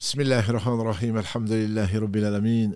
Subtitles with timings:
[0.00, 2.74] بسم الله الرحمن الرحيم الحمد لله رب العالمين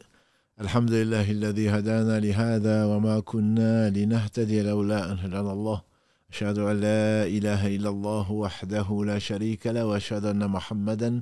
[0.61, 5.83] الحمد لله الذي هدانا لهذا وما كنا لنهتدي لولا أن هدانا الله
[6.33, 11.21] أشهد أن لا إله إلا الله وحده لا شريك له وأشهد أن محمدا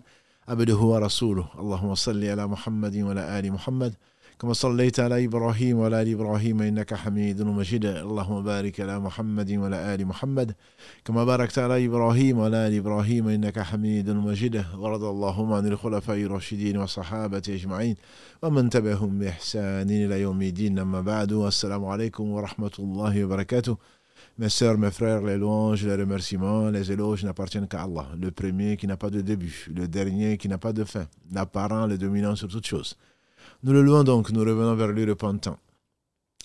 [0.48, 3.94] عبده ورسوله اللهم صل على محمد وعلى آل محمد
[4.41, 7.85] كما صليت على إبراهيم وعلى آل إبراهيم إنك حميد مجيد.
[7.85, 10.54] اللهم بارك على محمد وعلى آل محمد.
[11.04, 14.65] كما باركت على إبراهيم وعلى آل إبراهيم إنك حميد مجيد.
[14.79, 17.97] ورضى اللهم عن الخلفاء الراشدين والصحابة أجمعين
[18.43, 20.79] ومن تبعهم بإحسان إلى يوم الدين.
[20.79, 23.77] أما بعد السلام عليكم ورحمة الله وبركاته.
[24.39, 28.79] Mes sœurs, mes frères, les louanges, les remerciements, les éloges n'appartiennent qu'à Allah, le premier
[28.79, 32.37] qui n'a pas de début, le dernier qui n'a pas de fin, l'apparent, le dominant
[32.37, 32.97] sur toutes choses.
[33.62, 35.59] Nous le louons donc, nous revenons vers lui repentant.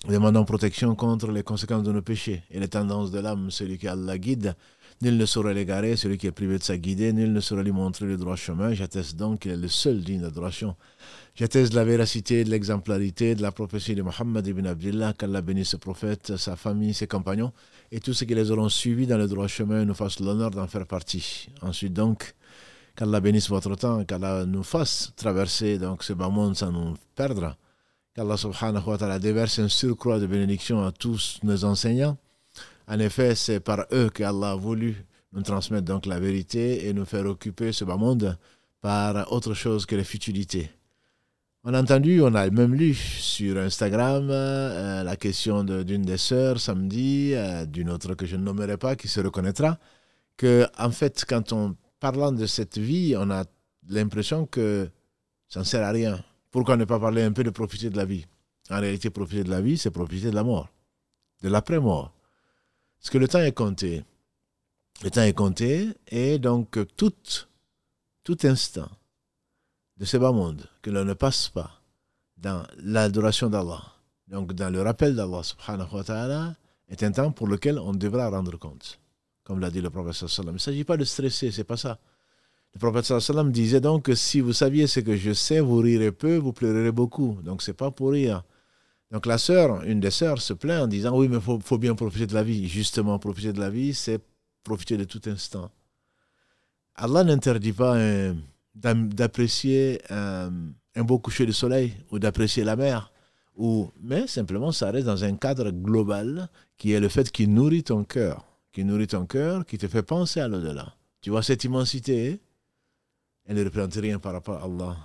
[0.06, 3.50] Demandons protection contre les conséquences de nos péchés et les tendances de l'âme.
[3.50, 4.54] Celui qui Allah guide,
[5.00, 5.96] nul ne saurait l'égarer.
[5.96, 8.74] Celui qui est privé de sa guidée, nul ne saurait lui montrer le droit chemin.
[8.74, 10.76] J'atteste donc qu'il est le seul digne d'adoration.
[11.34, 15.78] J'atteste la véracité, de l'exemplarité, de la prophétie de Mohammed ibn Abdullah, qu'Allah bénisse ce
[15.78, 17.52] prophète, sa famille, ses compagnons
[17.92, 20.66] et tous ceux qui les auront suivis dans le droit chemin nous fassent l'honneur d'en
[20.66, 21.48] faire partie.
[21.62, 22.34] Ensuite donc,
[22.96, 27.54] Qu'Allah bénisse votre temps, qu'Allah nous fasse traverser donc ce bas monde sans nous perdre.
[28.14, 32.16] Qu'Allah subhanahu wa ta'ala déverse un surcroît de bénédiction à tous nos enseignants.
[32.88, 37.04] En effet, c'est par eux qu'Allah a voulu nous transmettre donc la vérité et nous
[37.04, 38.38] faire occuper ce bas monde
[38.80, 40.70] par autre chose que les futilités.
[41.64, 46.60] On a entendu, on a même lu sur Instagram euh, la question d'une des sœurs
[46.60, 49.78] samedi, euh, d'une autre que je ne nommerai pas, qui se reconnaîtra,
[50.38, 53.44] que en fait, quand on parlant de cette vie, on a
[53.88, 54.88] l'impression que
[55.48, 56.22] ça ne sert à rien.
[56.50, 58.26] Pourquoi ne pas parler un peu de profiter de la vie?
[58.70, 60.68] En réalité, profiter de la vie, c'est profiter de la mort,
[61.42, 62.12] de l'après-mort.
[62.98, 64.04] Parce que le temps est compté.
[65.04, 67.12] Le temps est compté et donc tout,
[68.24, 68.88] tout instant
[69.98, 71.80] de ce bas monde que l'on ne passe pas
[72.36, 73.82] dans l'adoration d'Allah,
[74.28, 76.56] donc dans le rappel d'Allah subhanahu wa ta'ala,
[76.88, 78.98] est un temps pour lequel on devra rendre compte
[79.46, 80.50] comme l'a dit le prophète sallam.
[80.50, 81.98] Il ne s'agit pas de stresser, c'est pas ça.
[82.74, 86.10] Le prophète sallam disait donc que si vous saviez ce que je sais, vous rirez
[86.10, 87.38] peu, vous pleurerez beaucoup.
[87.44, 88.42] Donc c'est pas pour rire.
[89.12, 91.94] Donc la sœur, une des sœurs, se plaint en disant oui, mais il faut, bien
[91.94, 92.66] profiter de la vie.
[92.68, 94.20] Justement, profiter de la vie, c'est
[94.64, 95.70] profiter de tout instant.
[96.96, 97.96] Allah n'interdit pas
[98.74, 100.50] d'apprécier un,
[100.96, 103.12] un, beau coucher de soleil ou d'apprécier la mer.
[103.56, 107.84] Ou, mais simplement, ça reste dans un cadre global qui est le fait qu'il nourrit
[107.84, 108.45] ton cœur
[108.76, 110.92] qui nourrit ton cœur, qui te fait penser à l'au-delà.
[111.22, 112.38] Tu vois cette immensité,
[113.46, 114.96] elle ne représente rien par rapport à Allah.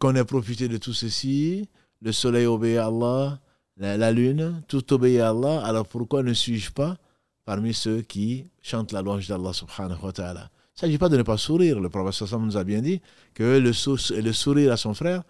[0.00, 1.68] Qu'on ait profité de tout ceci,
[2.02, 3.38] le soleil obéit à Allah,
[3.76, 6.96] la, lune, tout obéit à Allah, alors pourquoi ne suis-je pas
[7.44, 10.50] parmi ceux qui chantent la louange d'Allah subhanahu wa ta'ala?
[10.50, 11.78] Il ne s'agit pas de ne pas sourire.
[11.78, 13.00] Le prophète nous a bien dit
[13.34, 15.22] que le, sourire à son frère,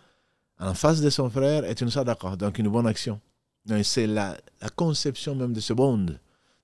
[0.59, 3.21] en face de son frère, est une sadaqa, donc une bonne action.
[3.83, 4.39] C'est la
[4.77, 6.19] conception même de ce monde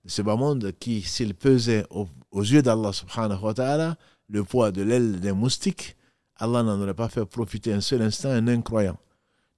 [0.07, 2.07] ce bas monde qui, s'il pesait aux,
[2.43, 3.97] yeux d'Allah subhanahu wa ta'ala
[4.29, 5.97] le poids de l'aile d'un moustique,
[6.37, 8.99] Allah n'en aurait pas fait profiter un seul instant un incroyant.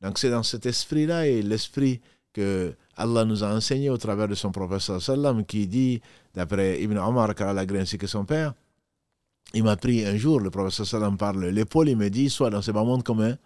[0.01, 2.01] Donc c'est dans cet esprit-là et l'esprit
[2.33, 6.01] que Allah nous a enseigné au travers de son prophète sallam qui dit,
[6.35, 8.55] d'après Ibn Omar, a ainsi que son père,
[9.55, 12.63] il m'a pris un jour, le prophète sallam parle l'épaule, il me dit, sois dans
[12.63, 13.37] ce bas monde comme un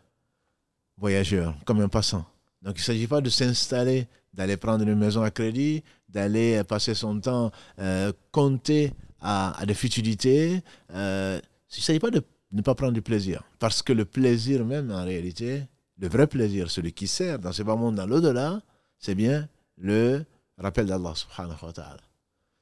[0.98, 2.24] voyageur, comme un passant.
[2.62, 6.94] Donc il ne s'agit pas de s'installer, d'aller prendre une maison à crédit, d'aller passer
[6.94, 10.62] son temps euh, compter à, des futilités.
[10.92, 11.40] Euh,
[11.74, 13.42] il ne s'agit pas de ne pas prendre du plaisir.
[13.58, 15.64] Parce que le plaisir même, en réalité,
[15.98, 18.60] le vrai plaisir, celui qui sert dans ce bas monde, dans l'au-delà,
[18.98, 20.24] c'est bien le
[20.58, 22.00] rappel d'Allah subhanahu wa ta'ala.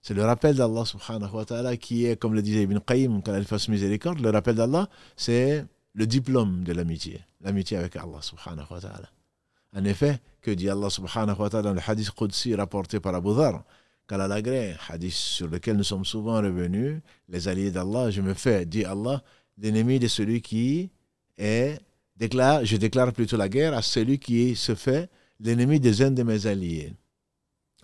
[0.03, 3.37] C'est le rappel d'Allah subhanahu wa ta'ala qui est, comme le disait Ibn Qayyim, quand
[3.37, 7.21] il fasse miséricorde, le rappel d'Allah, c'est le diplôme de l'amitié.
[7.41, 9.11] L'amitié avec Allah subhanahu wa ta'ala.
[9.77, 13.35] En effet, que dit Allah subhanahu wa ta'ala dans le hadith Qudsi rapporté par Abu
[13.35, 13.65] Dhar,
[14.09, 14.41] qu'Allah
[14.89, 19.23] hadith sur lequel nous sommes souvent revenus, les alliés d'Allah, je me fais, dit Allah,
[19.59, 20.91] l'ennemi de celui qui
[21.39, 21.79] est,
[22.17, 26.23] déclare, je déclare plutôt la guerre à celui qui se fait l'ennemi des uns de
[26.23, 26.93] mes alliés.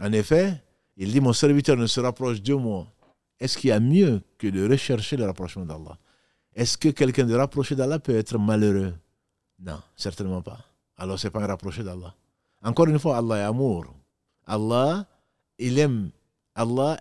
[0.01, 0.63] En effet,
[0.97, 2.87] il dit, mon serviteur ne se rapproche de moi.
[3.39, 5.99] Est-ce qu'il y a mieux que de rechercher le rapprochement d'Allah?
[6.55, 8.95] Est-ce que quelqu'un de rapproché d'Allah peut être malheureux?
[9.59, 10.59] Non, certainement pas
[10.97, 12.15] alors c'est pas un rapproché d'Allah.
[12.63, 13.87] Encore une fois, Allah est amour.
[14.47, 15.07] Allah,
[15.59, 16.11] il aime.
[16.55, 16.99] Allah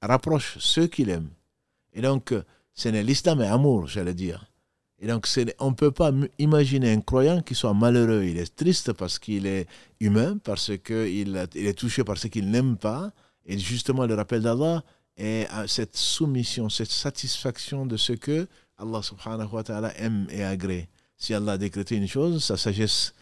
[0.00, 1.28] rapproche ceux qu'il aime.
[1.92, 2.34] Et donc,
[2.74, 4.48] c'est l'islam est amour, j'allais dire.
[5.00, 5.28] Et donc,
[5.60, 8.24] on ne peut pas imaginer un croyant qui soit malheureux.
[8.24, 9.66] Il est triste parce qu'il est
[10.00, 13.12] humain, parce qu'il il est touché par ce qu'il n'aime pas.
[13.46, 14.82] Et justement, le rappel d'Allah
[15.16, 20.88] est cette soumission, cette satisfaction de ce que Allah subhanahu wa ta'ala aime et agrée.
[21.16, 23.14] Si Allah a décrété une chose, sa sagesse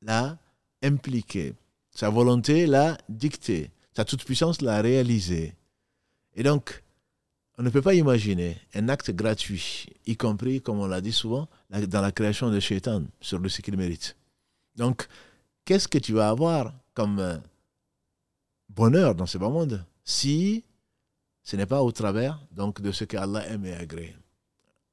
[0.00, 0.38] l'a
[0.82, 1.54] impliquée.
[1.90, 3.70] Sa volonté l'a dictée.
[3.94, 5.54] Sa toute-puissance l'a réalisée.
[6.34, 6.82] Et donc,
[7.58, 11.48] on ne peut pas imaginer un acte gratuit, y compris, comme on l'a dit souvent,
[11.70, 14.16] dans la création de Shaitan, sur le ce qu'il mérite.
[14.76, 15.06] Donc,
[15.64, 17.36] qu'est-ce que tu vas avoir comme euh,
[18.70, 20.64] bonheur dans ce bas monde si
[21.42, 24.16] ce n'est pas au travers donc, de ce qu'Allah aime et agrée?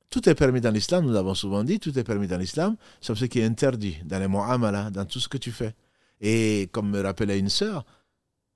[0.10, 3.18] Tout est permis dans l'islam, nous l'avons souvent dit, tout est permis dans l'islam, sauf
[3.20, 5.76] ce qui est interdit dans les mu'amala, dans tout ce que tu fais.
[6.22, 7.86] Et comme me rappelait une sœur,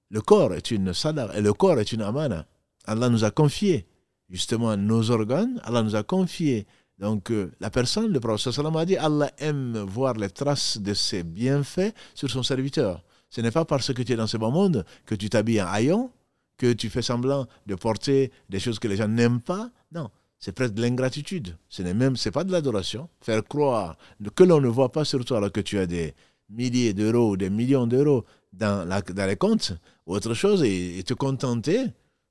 [0.09, 2.45] le corps est une sadar et le corps est une amana.
[2.85, 3.85] Allah nous a confié
[4.29, 6.65] justement nos organes, Allah nous a confié.
[6.99, 11.23] Donc euh, la personne, le prophète a dit, Allah aime voir les traces de ses
[11.23, 13.03] bienfaits sur son serviteur.
[13.29, 15.67] Ce n'est pas parce que tu es dans ce bon monde que tu t'habilles en
[15.67, 16.11] haillon,
[16.57, 19.71] que tu fais semblant de porter des choses que les gens n'aiment pas.
[19.91, 20.09] Non,
[20.43, 21.55] c'est presque de l'ingratitude.
[21.69, 23.07] Ce n'est même, c'est pas de l'adoration.
[23.21, 23.95] Faire croire
[24.35, 26.13] que l'on ne voit pas sur toi alors que tu as des
[26.49, 28.85] milliers d'euros, des millions d'euros dans,
[29.25, 29.71] les comptes,
[30.05, 31.85] ou autre chose, et, te contenter,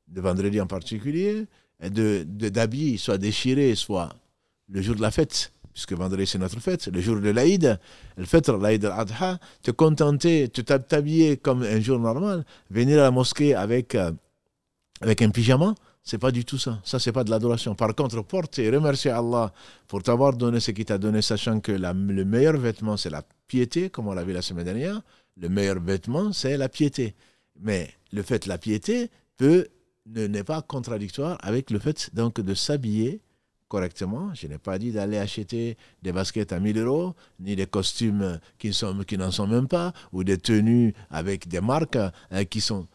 [0.08, 1.46] de vendredi en particulier,
[1.82, 4.10] de, d'habiller, soit déchiré, soit
[4.68, 7.80] le jour de la fête, puisque vendredi c'est notre fête, le jour de l'Aïd,
[8.18, 13.10] le fête, l'Aïd al-Adha, te contenter, te t'habiller comme un jour normal, venir à la
[13.10, 14.12] mosquée avec, euh,
[15.00, 15.74] avec un pyjama,
[16.04, 16.80] c'est pas du tout ça.
[16.84, 17.74] Ça, c'est pas de l'adoration.
[17.74, 19.52] Par contre, porter, remercier Allah
[19.86, 23.88] pour t'avoir donné ce qu'il t'a donné, sachant que le meilleur vêtement, c'est la piété,
[23.88, 25.00] comme on l'a vu la semaine dernière.
[25.36, 27.14] Le meilleur vêtement, c'est la piété.
[27.60, 29.68] Mais le fait, la piété, peut,
[30.06, 33.20] n'est pas contradictoire avec le fait donc de s'habiller
[33.68, 34.34] correctement.
[34.34, 38.74] Je n'ai pas dit d'aller acheter des baskets à 1000 euros, ni des costumes qui,
[38.74, 41.98] sont, qui n'en sont même pas, ou des tenues avec des marques
[42.58, 42.86] sont,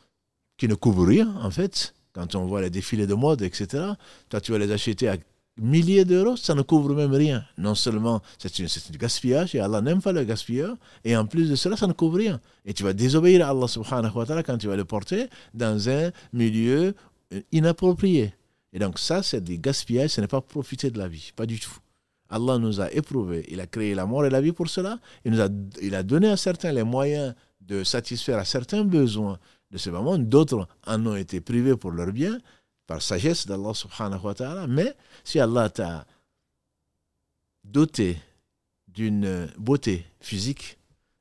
[0.57, 3.83] qui ne couvrent rien, en fait quand on voit les défilés de mode, etc.,
[4.27, 5.17] toi, tu vas les acheter à
[5.59, 7.45] milliers d'euros, ça ne couvre même rien.
[7.59, 10.75] Non seulement c'est du gaspillage, et Allah n'aime pas le gaspillage,
[11.05, 12.41] et en plus de cela, ça ne couvre rien.
[12.65, 15.89] Et tu vas désobéir à Allah subhanahu wa ta'ala quand tu vas le porter dans
[15.89, 16.95] un milieu
[17.33, 18.33] euh, inapproprié.
[18.73, 21.59] Et donc ça, c'est du gaspillage, ce n'est pas profiter de la vie, pas du
[21.59, 21.77] tout.
[22.29, 25.33] Allah nous a éprouvés, il a créé la mort et la vie pour cela, il,
[25.33, 25.49] nous a,
[25.83, 29.37] il a donné à certains les moyens de satisfaire à certains besoins
[29.71, 30.17] de ce moment.
[30.17, 32.39] D'autres en ont été privés pour leur bien,
[32.85, 34.67] par sagesse d'Allah subhanahu wa ta'ala.
[34.67, 36.05] Mais si Allah t'a
[37.63, 38.17] doté
[38.87, 40.77] d'une beauté physique,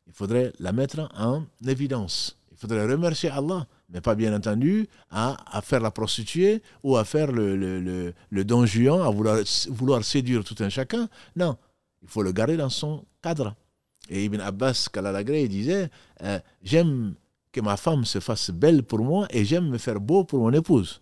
[0.06, 2.38] il faudrait la mettre en évidence.
[2.52, 7.30] Il faudrait remercier Allah, mais pas bien entendu à, faire la prostituée ou à faire
[7.30, 11.08] le, le, le, don juan, à vouloir, séduire tout un chacun.
[11.34, 11.58] Non,
[12.02, 13.54] il faut le garder dans son cadre.
[14.08, 15.90] Et Ibn Abbas, Kalalagré, disait
[16.22, 17.14] euh, J'aime
[17.56, 20.52] que ma femme se fasse belle pour moi et j'aime me faire beau pour mon
[20.52, 21.00] épouse.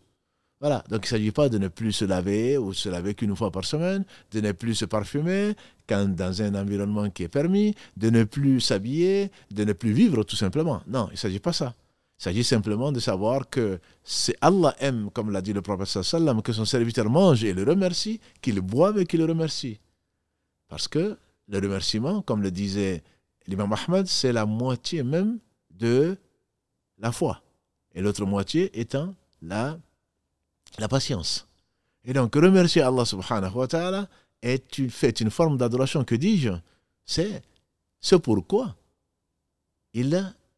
[0.60, 3.34] Voilà, donc il ne s'agit pas de ne plus se laver ou se laver qu'une
[3.34, 5.56] fois par semaine, de ne plus se parfumer
[5.88, 10.22] quand dans un environnement qui est permis, de ne plus s'habiller, de ne plus vivre
[10.22, 10.80] tout simplement.
[10.86, 11.74] Non, il ne s'agit pas ça.
[12.20, 16.40] Il s'agit simplement de savoir que c'est Allah aime, comme l'a dit le prophète sallam,
[16.40, 19.80] que son serviteur mange et le remercie, qu'il boive et qu'il le remercie.
[20.68, 21.18] Parce que
[21.48, 23.02] le remerciement, comme le disait
[23.48, 25.40] l'imam Ahmad, c'est la moitié même
[25.72, 26.16] de
[27.04, 27.42] la foi.
[27.94, 29.78] Et l'autre moitié étant la,
[30.78, 31.46] la patience.
[32.04, 34.08] Et donc, remercier Allah subhanahu wa ta'ala
[34.42, 36.02] est une, fait une forme d'adoration.
[36.02, 36.52] Que dis-je?
[37.04, 37.42] C'est
[38.00, 38.74] ce pourquoi
[39.92, 40.16] il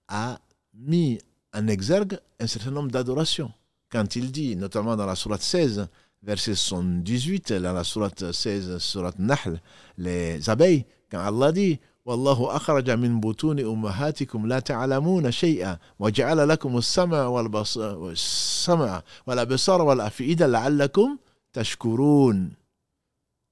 [0.09, 0.39] a
[0.73, 1.19] mis
[1.53, 3.53] en exergue un certain nombre d'adorations.
[3.91, 5.89] Quand il dit, notamment dans la sourate 16,
[6.23, 9.61] verset 78, dans la sourate 16, sourate Nahl,
[9.99, 16.78] les abeilles, quand Allah dit والله أخرج من بطون أمهاتكم لا تعلمون شيئا وجعل لكم
[16.78, 21.18] السمع والبصر والسمع والأبصار والأفئدة لعلكم
[21.54, 22.62] تشكرون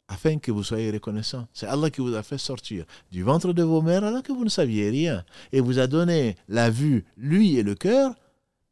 [0.09, 1.47] afin que vous soyez reconnaissants.
[1.53, 4.43] C'est Allah qui vous a fait sortir du ventre de vos mères alors que vous
[4.43, 8.15] ne saviez rien et vous a donné la vue, lui et le cœur,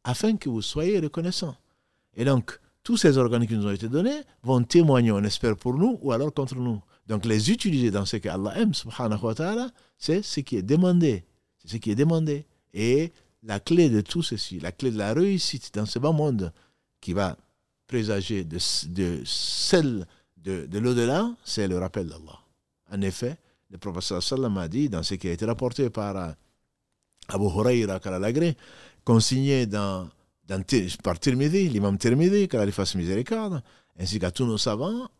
[0.04, 1.56] afin que vous soyez reconnaissants.
[2.16, 5.76] Et donc, tous ces organes qui nous ont été donnés vont témoigner, on espère pour
[5.76, 6.82] nous ou alors contre nous.
[7.13, 10.63] Donc les utiliser dans ce que Allah aime, subhanahu wa ta'ala, c'est ce qui est
[10.63, 11.27] demandé.
[11.59, 12.47] C'est ce qui est demandé.
[12.73, 16.55] Et la clé de tout ceci, la clé de la réussite dans ce bas monde
[17.03, 17.37] qui va
[17.87, 18.57] présager de,
[18.89, 20.07] de celle
[20.39, 22.39] de, de l'au-delà, c'est le rappel d'Allah.
[22.91, 23.37] En effet,
[23.69, 26.31] le professeur sallam a dit, dans ce qui a été rapporté par euh,
[27.29, 28.57] Abu Huraira Kalalagré,
[29.05, 30.09] consigné dans,
[30.49, 30.65] dans,
[31.03, 33.63] par Tirmidhi, l'imam Tirmidhi, qu'Allah lui fasse miséricorde,
[33.99, 35.11] ainsi qu'à tous nos savants,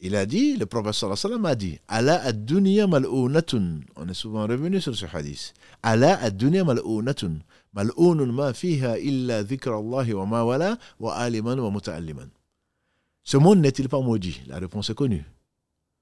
[0.00, 3.80] il a dit, le prophète sallam a dit, Ala ad-dunya mal'unatun.
[3.96, 5.52] On est souvent revenu sur ce hadith.
[5.82, 7.40] Ala ad-dunya mal'unatun.
[7.74, 12.28] Mal'unun ma fiha illa dhikra Allah wa ma wala wa aliman wa muta'alliman.
[13.22, 14.40] Ce monde n'est-il pas maudit?
[14.46, 15.24] La réponse est connue.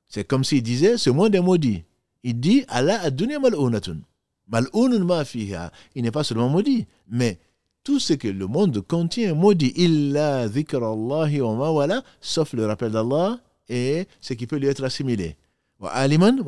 [0.07, 1.83] C'est comme s'il disait, ce monde est maudit.
[2.23, 3.99] Il dit, Allah ad-dunya mal'unatun.
[4.47, 5.73] Mal'unun ma fiha.
[5.97, 7.41] Il n'est pas seulement maudit, mais
[7.83, 9.73] tout ce que le monde contient maudit.
[9.77, 15.37] Illa dhikrallahi wa ma sauf le rappel d'Allah et ce qui peut lui être assimilé.
[15.81, 16.39] Aliman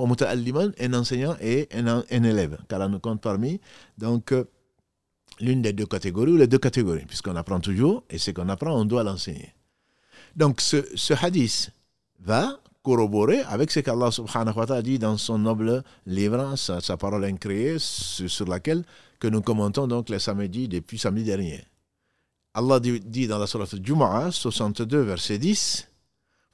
[0.80, 2.58] un enseignant et un, un élève.
[2.68, 3.60] Car nous compte parmi,
[3.96, 4.44] donc, euh,
[5.40, 8.72] l'une des deux catégories ou les deux catégories, puisqu'on apprend toujours, et ce qu'on apprend,
[8.72, 9.54] on doit l'enseigner.
[10.34, 11.70] Donc, ce, ce hadith
[12.18, 17.24] va corroborer avec ce qu'Allah subhanahu wa ta'ala dit dans son noble livre, sa, parole
[17.24, 18.84] incréée, sur, laquelle
[19.18, 21.62] que nous commentons donc les samedis depuis samedi dernier.
[22.54, 25.89] Allah dit, dans la surah Jumu'ah 62 verset 10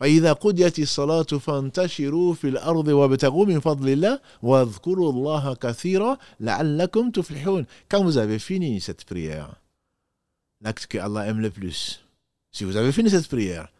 [0.01, 7.66] فإذا قضيت الصلاة فانتشروا في الأرض وابتغوا من فضل الله واذكروا الله كثيرا لعلكم تفلحون
[7.88, 9.62] Quand vous avez fini cette prière,
[10.60, 12.01] l'acte que Allah aime le plus,
[12.51, 13.72] si vous avez fini cette prière,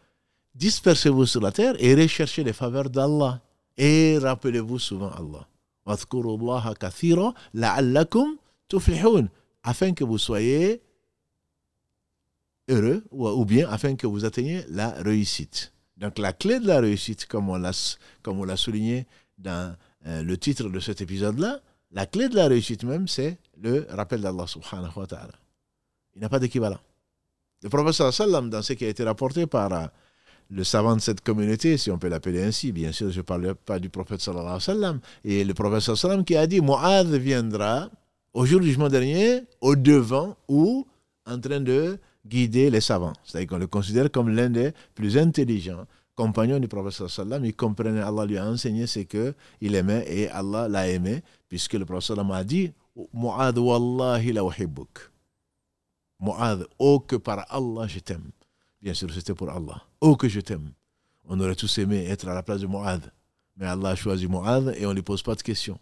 [0.54, 3.40] dispersez-vous sur la terre et recherchez les faveurs d'Allah.
[3.76, 5.48] Et rappelez-vous souvent Allah.
[9.64, 10.82] afin que vous soyez
[12.68, 15.72] heureux ou bien afin que vous atteigniez la réussite.
[15.97, 17.71] Donc la clé de la réussite, comme on l'a,
[18.21, 19.75] comme on l'a souligné dans
[20.05, 21.59] euh, le titre de cet épisode-là,
[21.91, 25.33] la clé de la réussite même, c'est le rappel d'Allah subhanahu wa ta'ala.
[26.15, 26.79] Il n'a pas d'équivalent.
[27.63, 29.87] Le prophète sallam, dans ce qui a été rapporté par euh,
[30.51, 33.55] le savant de cette communauté, si on peut l'appeler ainsi, bien sûr, je ne parle
[33.55, 37.07] pas du prophète sallallahu alayhi wa sallam, et le prophète sallam qui a dit, Mu'adh
[37.15, 37.89] viendra
[38.33, 40.85] au jour du jugement dernier, au devant ou
[41.25, 41.97] en train de
[42.27, 43.13] guider les savants.
[43.23, 45.85] C'est-à-dire qu'on le considère comme l'un des plus intelligents
[46.17, 46.67] compagnons du
[47.07, 47.45] sallam.
[47.45, 51.85] Il comprenait, Allah lui a enseigné ce qu'il aimait et Allah l'a aimé, puisque le
[52.01, 52.73] sallam a dit,
[53.13, 55.11] Mu'adh wallahi la uhibbuk.
[56.19, 58.31] Mu'adh, oh que par Allah je t'aime.
[58.81, 59.81] Bien sûr, c'était pour Allah.
[60.01, 60.71] Oh, que je t'aime.
[61.25, 63.11] On aurait tous aimé être à la place de Mu'adh.
[63.55, 65.79] Mais Allah a choisi Mu'adh et on ne lui pose pas de questions.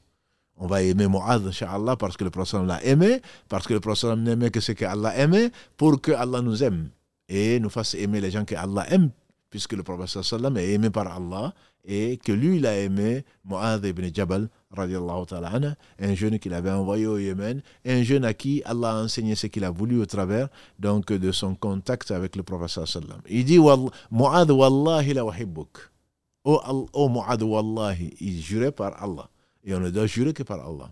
[0.57, 4.17] On va aimer Mu'adh, Allah, parce que le prophète l'a aimé, parce que le prophète
[4.17, 6.89] n'aimait que ce que Allah aimait, pour que Allah nous aime
[7.27, 9.11] et nous fasse aimer les gens que Allah aime,
[9.49, 10.15] puisque le prophète
[10.57, 11.53] est aimé par Allah
[11.87, 17.05] et que lui, il a aimé Mu'adh ibn Jabal, ta'ala un jeune qu'il avait envoyé
[17.05, 20.49] au Yémen, un jeune à qui Allah a enseigné ce qu'il a voulu au travers
[20.79, 23.21] donc de son contact avec le prophète sallam.
[23.29, 25.91] Il dit Mu'adh wallahi la wahibbuk.
[26.43, 26.61] Oh,
[26.93, 29.29] oh wallahi, il jurait par Allah.
[29.65, 30.91] Et on ne doit jurer que par Allah.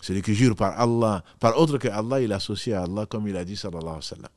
[0.00, 3.36] Celui qui jure par Allah, par autre que Allah, il associe à Allah comme il
[3.36, 4.30] a dit sallallahu alayhi wa sallam.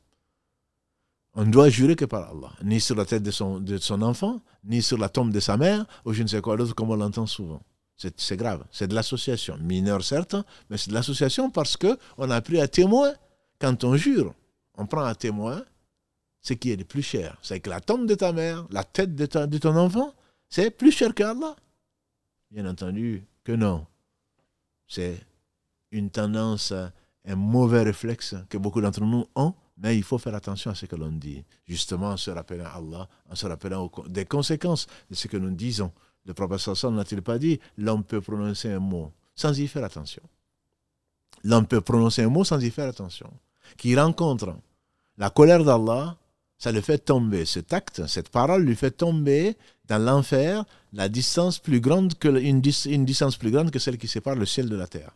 [1.34, 4.82] On ne doit jurer que par Allah, ni sur la tête de son, enfant, ni
[4.82, 7.26] sur la tombe de sa mère, ou je ne sais quoi d'autre, comme on l'entend
[7.26, 7.62] souvent.
[7.96, 8.64] C'est grave.
[8.72, 9.56] C'est de l'association.
[9.58, 10.34] Mineur, certes,
[10.68, 13.12] mais c'est de l'association parce qu'on a pris à témoin.
[13.60, 14.34] Quand on jure,
[14.74, 15.64] on prend à témoin
[16.40, 17.38] ce qui est le plus cher.
[17.42, 20.12] C'est que la tombe de ta mère, la tête de, de ton enfant,
[20.48, 21.54] c'est plus cher qu'Allah.
[22.50, 23.86] Bien entendu que non.
[24.88, 25.18] C'est
[25.90, 26.72] une tendance,
[27.24, 30.86] un mauvais réflexe que beaucoup d'entre nous ont, mais il faut faire attention à ce
[30.86, 31.44] que l'on dit.
[31.66, 35.92] Justement, en se rappelant Allah, en se rappelant des conséquences de ce que nous disons.
[36.24, 40.22] Le prophète Sassan n'a-t-il pas dit l'homme peut prononcer un mot sans y faire attention
[41.44, 43.30] L'homme peut prononcer un mot sans y faire attention.
[43.76, 44.54] Qui rencontre
[45.18, 46.16] la colère d'Allah,
[46.62, 47.44] ça le fait tomber.
[47.44, 49.56] Cet acte, cette parole lui fait tomber
[49.88, 55.10] dans l'enfer une, distance plus grande que celle qui sépare le ciel de la terre.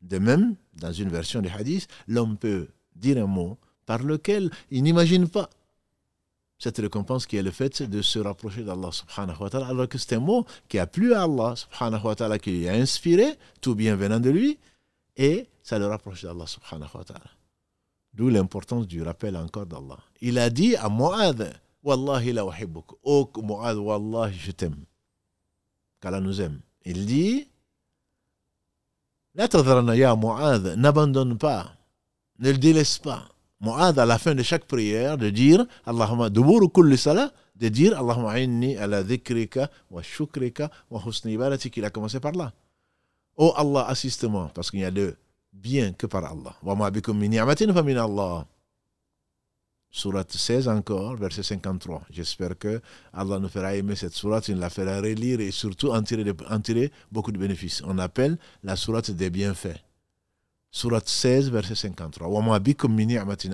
[0.00, 4.82] De même, dans une version du hadith, l'homme peut dire un mot par lequel il
[4.82, 5.50] n'imagine pas
[6.58, 9.98] cette récompense qui est le fait de se rapprocher d'Allah subhanahu wa ta'ala, alors que
[9.98, 13.34] c'est un mot qui a plu à Allah subhanahu wa ta'ala, qui lui a inspiré,
[13.60, 14.58] tout bien venant de lui,
[15.18, 17.39] et ça le rapproche d'Allah subhanahu wa ta'ala.
[18.14, 19.98] D'où l'importance du rappel encore d'Allah.
[20.20, 21.52] Il a dit à Mu'adh,
[21.82, 22.86] Wallahi la uhibbuk.
[23.02, 24.84] Oh Mu'adh, Wallahi, je t'aime.
[26.00, 26.60] Qu'Allah nous aime.
[26.84, 27.48] Il dit,
[29.34, 29.46] La
[29.94, 31.72] ya Mu'adh, n'abandonne pas,
[32.38, 33.28] ne le délaisse pas.
[33.60, 37.92] Mu'ad à la fin de chaque prière de dire Allahumma duburu kulli salah de dire
[37.98, 42.52] Allahumma inni ala dhikrika wa shukrika wa husni ibadatik il a commencé par là
[43.36, 45.14] Oh Allah assiste-moi parce qu'il n'y a de
[45.52, 48.46] bien que par Allah Allah
[49.92, 52.02] Surat 16 encore, verset 53.
[52.10, 52.80] J'espère que
[53.12, 57.32] Allah nous fera aimer cette surat, il la fera relire et surtout en tirer, beaucoup
[57.32, 57.82] de bénéfices.
[57.84, 59.82] On appelle la surat des bienfaits.
[60.70, 62.28] Surat 16, verset 53.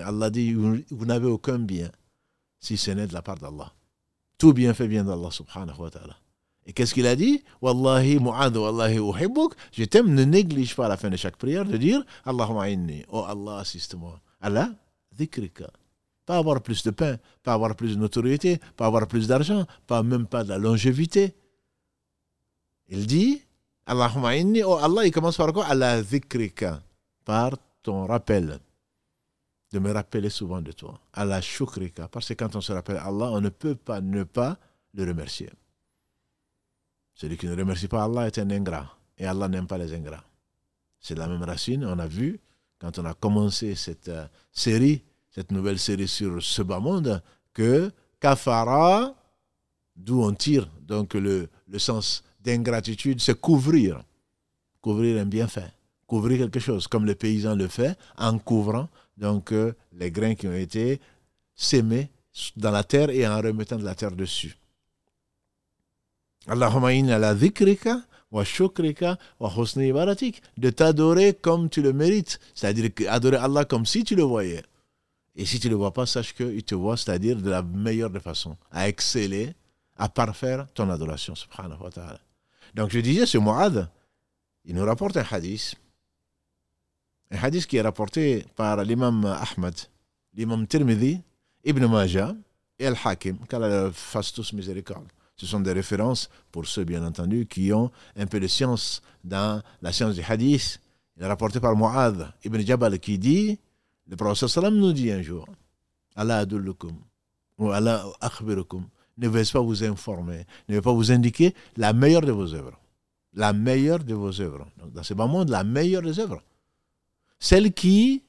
[0.05, 1.91] Allah dit Vous n'avez aucun bien
[2.61, 3.73] si ce n'est de la part d'Allah.
[4.37, 6.17] Tout bien fait vient d'Allah subhanahu wa ta'ala.
[6.67, 9.55] Et qu'est-ce qu'il a dit Wallahi mu'adu wallahi uhibbuk.
[9.73, 13.05] Je t'aime, ne néglige pas à la fin de chaque prière de dire Allahumma inni.
[13.09, 14.21] Oh Allah, assiste-moi.
[14.41, 14.71] Allah,
[15.13, 15.71] dhikrika.
[16.27, 20.03] Pas avoir plus de pain, pas avoir plus de notoriété, pas avoir plus d'argent, pas
[20.03, 21.37] même pas de la longévité.
[22.89, 23.43] Il dit
[23.87, 25.67] Allahumma inni, oh Allah, il commence par quoi?
[25.67, 26.83] Allah zikrika,
[27.25, 28.59] par ton rappel.
[29.73, 30.99] De me rappeler souvent de toi.
[31.13, 34.59] Allah shukrika, parce que quand on se rappelle Allah, on ne peut pas ne pas
[34.95, 35.51] le remercier.
[37.17, 38.95] Celui qui ne remercie pas Allah est un ingrat.
[39.17, 40.23] Et Allah n'aime pas les ingrats.
[41.01, 41.85] C'est la même racine.
[41.87, 42.39] On a vu,
[42.79, 47.23] quand on a commencé cette euh, série, cette nouvelle série sur ce bas monde,
[47.55, 49.15] que kafara,
[49.97, 54.03] d'où on tire donc le, le sens d'ingratitude, c'est couvrir.
[54.83, 55.73] Couvrir un bienfait.
[56.07, 60.47] Couvrir quelque chose, comme le paysan le fait, en couvrant donc euh, les grains qui
[60.47, 61.01] ont été
[61.55, 62.11] sémés
[62.57, 64.55] dans la terre et en remettant de la terre dessus.
[66.47, 70.43] Allahumma inna la dhikrika wa shukrika wa husni ibaratik.
[70.57, 72.39] De t'adorer comme tu le mérites.
[72.55, 74.63] C'est-à-dire adorer Allah comme si tu le voyais.
[75.37, 78.09] Et si tu ne le vois pas, sache qu'il te voit, c'est-à-dire de la meilleure
[78.09, 79.55] des façons, à exceller,
[79.97, 82.21] à parfaire ton adoration, subhanahu wa ta'ala.
[82.75, 83.91] Donc je disais, ce Mu'ad,
[84.65, 85.75] il nous rapporte un hadith,
[87.31, 89.75] un hadith qui est rapporté par l'imam Ahmad,
[90.35, 91.21] l'imam Tirmidhi,
[91.65, 92.35] Ibn Majah
[92.79, 95.07] et Al-Hakim, qu'Allah fasse tous miséricorde.
[95.37, 99.63] Ce sont des références pour ceux, bien entendu, qui ont un peu de science dans
[99.83, 100.81] la science du hadith.
[101.17, 103.59] Il est rapporté par Mu'ad ibn Jabal qui dit
[104.09, 105.47] le prophète nous dit un jour
[106.15, 106.97] Allah adullukum
[107.59, 108.87] ou Allah akhbirukum
[109.19, 112.79] ne vais pas vous informer, ne vais pas vous indiquer la meilleure de vos œuvres.
[113.33, 114.67] La meilleure de vos œuvres.
[114.93, 116.43] Dans ce bas monde, la meilleure des œuvres.
[117.39, 118.23] Celle qui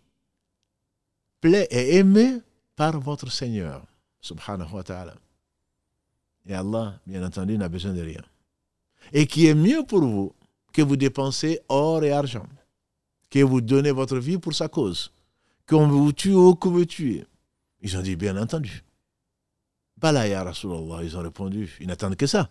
[1.40, 2.40] plaît et aimée
[2.76, 3.84] par votre Seigneur,
[4.22, 5.16] subhanahu wa ta'ala.
[6.48, 8.24] Et Allah, bien entendu, n'a besoin de rien.
[9.14, 10.34] Et qui est mieux pour vous
[10.74, 12.48] que vous dépensez or et argent,
[13.30, 15.12] que vous donnez votre vie pour sa cause
[15.68, 17.26] qu'on vous tue ou que vous tuez
[17.82, 18.84] Ils ont dit, bien entendu.
[19.98, 22.50] Bala Rasulallah, ils ont répondu, ils n'attendent que ça.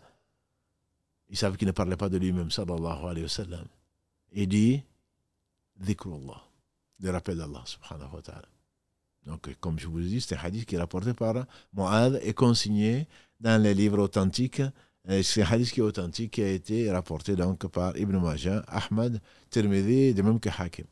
[1.29, 3.67] Ils savent qu'il ne parlait pas de lui-même, sallallahu alayhi wa sallam.
[4.33, 4.83] Il dit,
[5.77, 6.43] dhikrullah,
[7.01, 8.49] le rappel d'Allah, subhanahu wa ta'ala.
[9.27, 13.09] Donc, comme je vous dis, c'est un hadith qui est rapporté par Mu'ad et consigné
[13.41, 14.63] dans les livres authentiques.
[15.23, 19.21] C'est un hadith qui est authentique, qui a été rapporté donc par Ibn Majah, Ahmad,
[19.51, 20.87] Tirmidhi, de même que Hakim.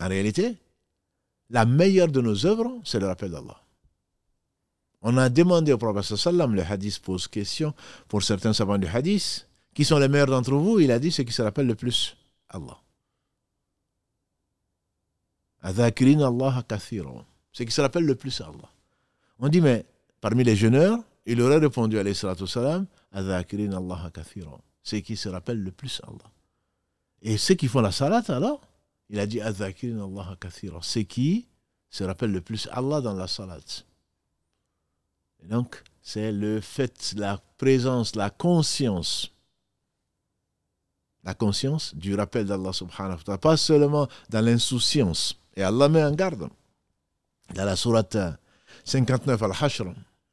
[0.00, 0.56] En réalité,
[1.48, 3.60] la meilleure de nos œuvres, c'est le rappel d'Allah.
[5.02, 7.74] On a demandé au prophète sallam, le hadith pose question
[8.08, 11.22] pour certains savants du hadith, qui sont les meilleurs d'entre vous Il a dit ce
[11.22, 12.16] qui se rappelle le plus
[12.48, 12.78] Allah.
[15.66, 16.62] Allah
[17.52, 18.70] Ce qui se rappelle le plus Allah.
[19.38, 19.84] On dit, mais
[20.20, 23.44] parmi les jeûneurs, il aurait répondu à salam, Allah
[24.82, 26.30] Ce qui se rappelle le plus Allah.
[27.22, 28.60] Et ceux qui font la salat alors
[29.08, 29.72] il a dit Allah
[30.40, 30.80] kathira.
[30.82, 31.46] C'est qui
[31.90, 33.58] se rappelle le plus Allah dans la salat.
[35.42, 39.32] Et donc, c'est le fait, la présence, la conscience.
[41.24, 43.38] La conscience du rappel d'Allah subhanahu wa ta'ala.
[43.38, 45.38] Pas seulement dans l'insouciance.
[45.55, 46.47] Et Allah met en garde.
[47.53, 48.17] Dans la sourate
[48.85, 49.83] 59 al-Hashr,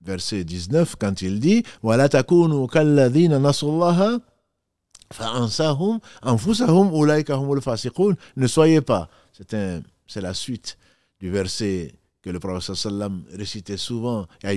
[0.01, 4.21] verset 19, quand il dit وَلَا تَكُونُوا كَالَّذِينَ نَصُوا اللَّهَ
[8.37, 9.09] ne soyez pas.
[10.07, 10.79] C'est la suite
[11.19, 14.27] du verset que le prophète sallam récitait souvent.
[14.43, 14.57] C'est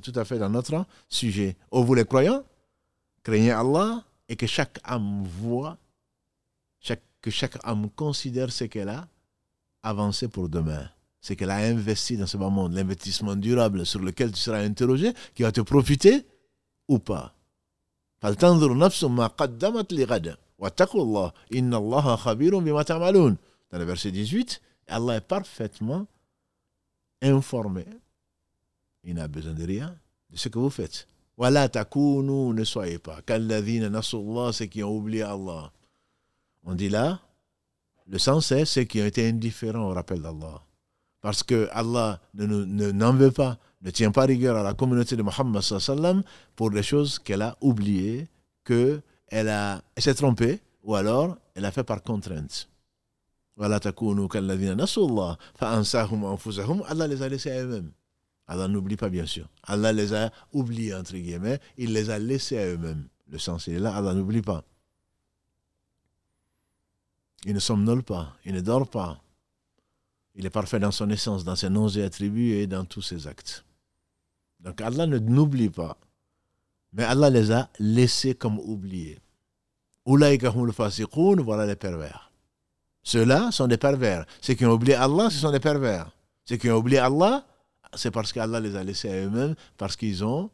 [0.00, 1.56] tout à fait dans notre sujet.
[1.70, 2.42] Oh, vous les croyants,
[3.22, 5.77] craignez Allah et que chaque âme voit,
[7.21, 9.07] que chaque âme considère ce qu'elle a
[9.83, 10.87] avancé pour demain
[11.27, 15.43] c'est qu'elle a investi dans ce monde, l'investissement durable sur lequel tu seras interrogé, qui
[15.43, 16.25] va te profiter
[16.87, 17.33] ou pas.
[23.71, 26.07] Dans le verset 18, Allah est parfaitement
[27.21, 27.85] informé.
[29.03, 29.93] Il n'a besoin de rien
[30.29, 31.07] de ce que vous faites.
[31.39, 33.19] Ne soyez pas.
[34.51, 35.71] ceux qui ont oublié Allah.
[36.63, 37.19] On dit là,
[38.07, 40.61] le sens est ceux qui ont été indifférents au rappel d'Allah.
[41.21, 45.61] Parce que Allah n'en veut pas, ne tient pas rigueur à la communauté de Muhammad
[45.61, 46.23] sallam
[46.55, 48.27] pour des choses qu'elle a oubliées,
[48.65, 52.69] qu'elle elle s'est trompée, ou alors elle a fait par contrainte.
[56.87, 57.91] Allah les a laissés à eux-mêmes.
[58.47, 59.49] Allah n'oublie pas, bien sûr.
[59.63, 61.59] Allah les a oubliés, entre guillemets.
[61.77, 63.07] Il les a laissés à eux-mêmes.
[63.29, 64.63] Le sens est là, Allah n'oublie pas.
[67.45, 69.21] Il ne somnole pas, il ne dort pas.
[70.35, 73.27] Il est parfait dans son essence, dans ses noms et attributs et dans tous ses
[73.27, 73.65] actes.
[74.59, 75.97] Donc Allah ne n'oublie pas.
[76.93, 79.19] Mais Allah les a laissés comme oubliés.
[80.05, 80.29] Voilà
[81.65, 82.31] les pervers.
[83.03, 84.25] Ceux-là sont des pervers.
[84.41, 86.11] Ceux qui ont oublié Allah, ce sont des pervers.
[86.45, 87.45] Ceux qui ont oublié Allah,
[87.93, 90.49] c'est parce qu'Allah les a laissés à eux-mêmes, parce qu'ils ont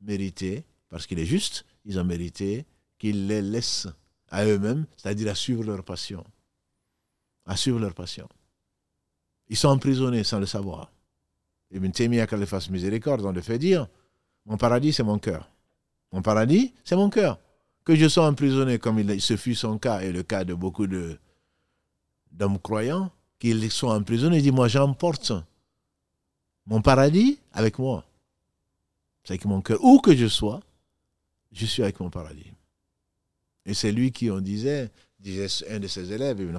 [0.00, 2.66] mérité, parce qu'il est juste, ils ont mérité
[2.98, 3.88] qu'il les laisse
[4.28, 6.24] à eux-mêmes, c'est-à-dire à suivre leur passion.
[7.46, 8.28] À suivre leur passion.
[9.48, 10.90] Ils sont emprisonnés sans le savoir.
[11.70, 13.88] Ibn Taymiyyah, qu'elle fasse miséricorde, on le fait dire
[14.46, 15.50] Mon paradis, c'est mon cœur.
[16.12, 17.38] Mon paradis, c'est mon cœur.
[17.84, 20.86] Que je sois emprisonné, comme il, ce fut son cas et le cas de beaucoup
[20.86, 25.32] d'hommes croyants, qu'ils soient emprisonnés, il dit Moi, j'emporte
[26.66, 28.04] mon paradis avec moi.
[29.22, 29.82] C'est avec mon cœur.
[29.82, 30.60] Où que je sois,
[31.52, 32.52] je suis avec mon paradis.
[33.66, 36.58] Et c'est lui qui, on disait, disait un de ses élèves, Ibn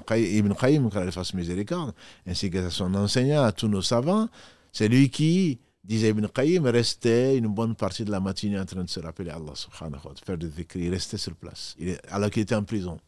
[0.54, 1.94] Qayyim, quand il fasse miséricorde,
[2.26, 4.28] ainsi que son enseignant, à tous nos savants,
[4.72, 8.82] c'est lui qui, disait Ibn Qayyim, restait une bonne partie de la matinée en train
[8.82, 10.78] de se rappeler Allah subhanahu wa faire des dhikr.
[10.78, 12.98] Il restait sur place, il alors qu'il était en prison.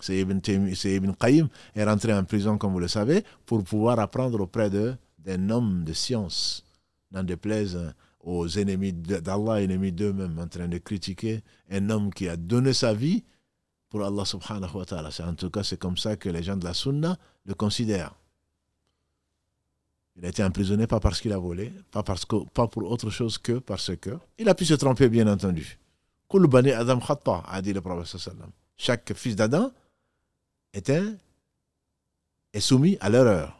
[0.00, 4.40] C'est Ibn, Ibn Qayyim est rentré en prison, comme vous le savez, pour pouvoir apprendre
[4.40, 4.68] auprès
[5.26, 6.64] d'un homme de science,
[7.10, 12.36] n'en déplaise aux ennemis d'Allah, ennemis d'eux-mêmes, en train de critiquer un homme qui a
[12.36, 13.24] donné sa vie
[13.88, 15.10] pour Allah subhanahu wa ta'ala.
[15.20, 18.14] En tout cas, c'est comme ça que les gens de la sunna le considèrent.
[20.16, 23.10] Il a été emprisonné pas parce qu'il a volé, pas, parce que, pas pour autre
[23.10, 24.16] chose que parce que.
[24.38, 25.78] Il a pu se tromper, bien entendu.
[26.32, 28.30] Bani Adam Khatta, a dit le prophète.
[28.76, 29.70] Chaque fils d'Adam
[30.72, 33.55] est soumis à l'erreur.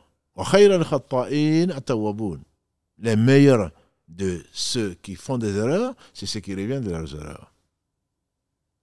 [2.99, 3.71] Les meilleurs
[4.09, 7.53] de ceux qui font des erreurs, c'est ceux qui reviennent de leurs erreurs.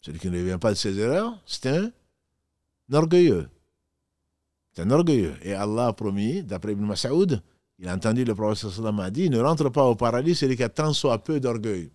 [0.02, 1.92] Celui qui ne revient pas de ses erreurs, c'est un
[2.92, 3.48] orgueilleux.
[4.74, 5.36] C'est un orgueilleux.
[5.44, 7.42] Et Allah a promis, d'après Ibn Mas'ud,
[7.80, 10.63] il a entendu le prophète sallam a dit, ne rentre pas au paradis celui qui
[10.63, 11.92] a tant soit peu d'orgueil.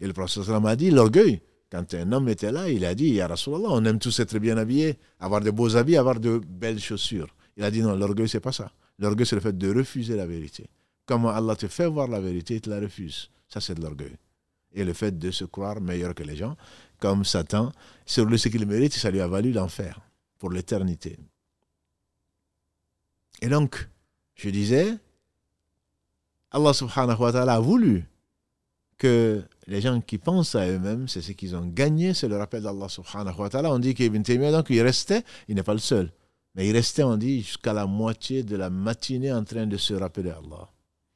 [0.00, 3.14] Et le prophète sallam a dit, l'orgueil, quand un homme était là, il a dit,
[3.14, 6.80] Ya Rasulallah, on aime tous être bien habillés, avoir de beaux habits, avoir de belles
[6.80, 7.34] chaussures.
[7.56, 8.72] Il a dit, non, l'orgueil, c'est pas ça.
[8.98, 10.68] L'orgueil, c'est le fait de refuser la vérité.
[11.06, 13.30] Comment Allah te fait voir la vérité, il te la refuse.
[13.48, 14.16] Ça, c'est de l'orgueil
[14.74, 16.56] et le fait de se croire meilleur que les gens,
[16.98, 17.72] comme Satan,
[18.06, 20.00] sur le ce qu'il mérite, ça lui a valu l'enfer
[20.38, 21.18] pour l'éternité.
[23.40, 23.88] Et donc,
[24.34, 24.94] je disais,
[26.50, 28.04] Allah subhanahu wa ta'ala a voulu
[28.98, 32.62] que les gens qui pensent à eux-mêmes, c'est ce qu'ils ont gagné, c'est le rappel
[32.62, 33.72] d'Allah subhanahu wa ta'ala.
[33.72, 36.12] On dit qu'Ibn Taymiyyah, donc il restait, il n'est pas le seul,
[36.54, 39.94] mais il restait, on dit, jusqu'à la moitié de la matinée en train de se
[39.94, 40.68] rappeler Allah.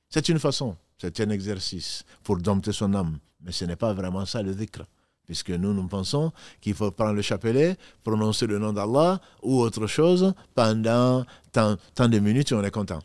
[0.08, 0.76] C'est une façon.
[0.98, 3.18] C'est un exercice pour dompter son âme.
[3.42, 4.84] Mais ce n'est pas vraiment ça le dhikr.
[5.24, 9.86] Puisque nous, nous pensons qu'il faut prendre le chapelet, prononcer le nom d'Allah ou autre
[9.86, 11.76] chose pendant tant,
[12.08, 13.00] de minutes et on est content.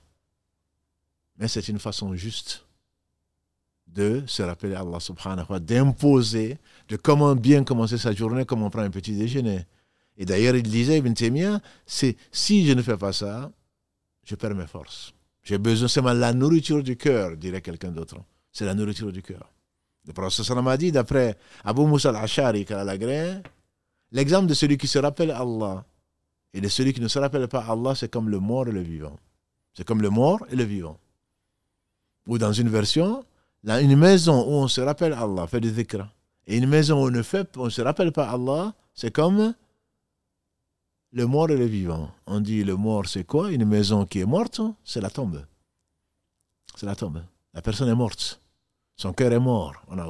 [1.37, 2.65] Mais c'est une façon juste
[3.87, 8.87] de se rappeler Allah subhanahu wa d'imposer, de comment bien commencer sa journée, comment prendre
[8.87, 9.65] un petit déjeuner.
[10.21, 13.51] Et d'ailleurs, il disait, Ibn Taymiyyah, c'est si je ne fais pas ça,
[14.23, 15.15] je perds mes forces.
[15.41, 18.17] J'ai besoin, c'est la nourriture du cœur, dirait quelqu'un d'autre.
[18.51, 19.51] C'est la nourriture du cœur.
[20.05, 22.67] Le prophète a dit, d'après Abu Musa al-Ashari,
[24.11, 25.83] l'exemple de celui qui se rappelle Allah
[26.53, 28.81] et de celui qui ne se rappelle pas Allah, c'est comme le mort et le
[28.81, 29.17] vivant.
[29.73, 30.99] C'est comme le mort et le vivant.
[32.27, 33.25] Ou dans une version,
[33.63, 36.05] une maison où on se rappelle Allah, fait des dhikr.
[36.45, 39.55] Et une maison où on ne fait, on se rappelle pas Allah, c'est comme
[41.11, 42.09] le mort et le vivant.
[42.25, 43.51] On dit le mort, c'est quoi?
[43.51, 45.43] Une maison qui est morte, c'est la tombe.
[46.75, 47.21] C'est la tombe.
[47.53, 48.41] La personne est morte.
[48.95, 49.73] Son cœur est mort.
[49.87, 50.07] On a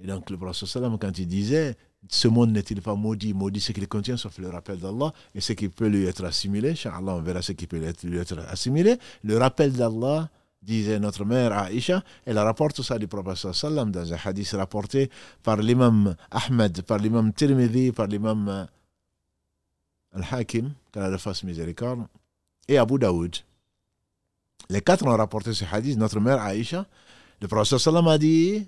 [0.00, 1.76] Et donc le prophète quand il disait
[2.08, 3.34] ce monde n'est-il pas maudit?
[3.34, 6.70] Maudit ce qu'il contient sauf le rappel d'Allah et ce qui peut lui être assimilé.
[6.70, 8.96] Inch'Allah, on verra ce qui peut lui être assimilé.
[9.22, 10.30] Le rappel d'Allah,
[10.62, 15.10] disait notre mère Aïcha, elle rapporte ça du prophète sallam dans un hadith rapporté
[15.42, 18.66] par l'imam Ahmed, par l'imam Tirmidhi, par l'imam
[20.14, 22.06] Al-Hakim, qu'Allah le fasse miséricorde,
[22.68, 23.36] et Abu Daoud.
[24.68, 25.98] Les quatre ont rapporté ce hadith.
[25.98, 26.86] Notre mère Aïcha,
[27.40, 28.66] le prophète sallam a dit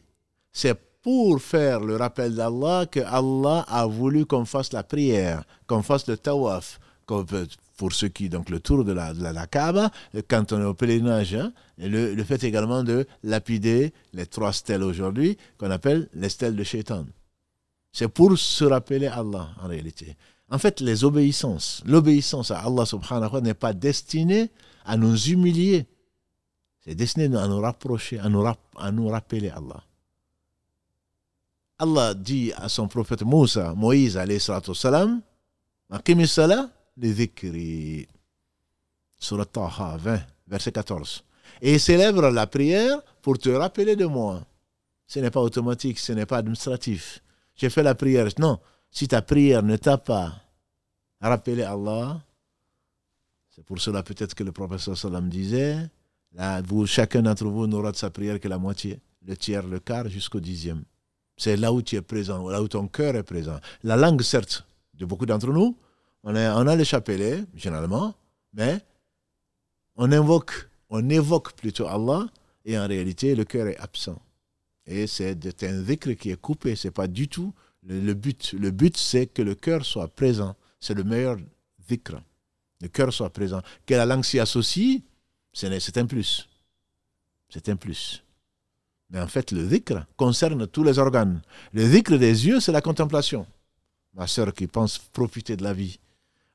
[0.53, 5.83] c'est pour faire le rappel d'Allah que Allah a voulu qu'on fasse la prière, qu'on
[5.83, 6.79] fasse le tawaf,
[7.77, 9.91] pour ceux qui, donc le tour de la, de la, Kaaba,
[10.29, 14.83] quand on est au pèlerinage, hein, le, le, fait également de lapider les trois stèles
[14.85, 17.07] aujourd'hui, qu'on appelle les stèles de Shaitan.
[17.93, 20.17] C'est pour se rappeler Allah, en réalité.
[20.53, 24.51] En fait, les obéissances, l'obéissance à Allah subhanahu wa ta'ala n'est pas destinée
[24.85, 25.87] à nous humilier.
[26.85, 28.55] C'est destiné à nous rapprocher, à nous, à
[29.11, 29.83] rappeler Allah.
[31.79, 35.23] Allah dit à son prophète Moussa, Moïse, alayhi salatu salam,
[36.99, 38.07] li dhikri.
[39.19, 41.25] Surat Taha 20, verset 14.
[41.63, 44.45] Et célèbre la prière pour te rappeler de moi.
[45.07, 47.23] Ce n'est pas automatique, ce n'est pas administratif.
[47.55, 48.29] J'ai fait la prière.
[48.39, 48.59] Non,
[48.91, 50.42] si ta prière ne t'a pas
[51.29, 52.21] rappelé Allah,
[53.51, 55.77] C'est pour cela peut-être que le professeur Salam disait,
[56.67, 60.09] vous, chacun d'entre vous n'aura de sa prière que la moitié, le tiers, le quart,
[60.09, 60.83] jusqu'au dixième.
[61.37, 63.59] C'est là où tu es présent, là où ton cœur est présent.
[63.83, 65.77] La langue, certes, de beaucoup d'entre nous,
[66.25, 68.15] on, on a le chapelet, généralement,
[68.53, 68.81] mais
[69.97, 72.27] on invoque, on évoque plutôt Allah,
[72.65, 74.21] et en réalité, le cœur est absent.
[74.87, 77.53] Et c'est un dhikr qui est coupé, c'est pas du tout
[77.85, 78.53] le, but.
[78.53, 80.55] Le but, c'est que le cœur soit présent.
[80.83, 81.37] C'est le meilleur
[81.89, 82.21] dhikr.
[82.81, 83.63] Le cœur soit présent.
[83.87, 85.01] Que la langue s'y associe,
[85.53, 86.49] c'est un plus.
[87.49, 88.25] C'est un plus.
[89.09, 91.41] Mais en fait, le dhikr concerne tous les organes.
[91.73, 93.47] Le dhikr des yeux, c'est la contemplation.
[94.15, 96.01] Ma sœur qui pense profiter de la vie.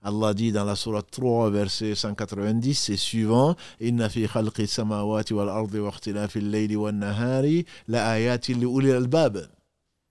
[0.03, 3.55] Allah dit dans la sourate 3, verset 190 et suivant
[9.07, 9.47] la.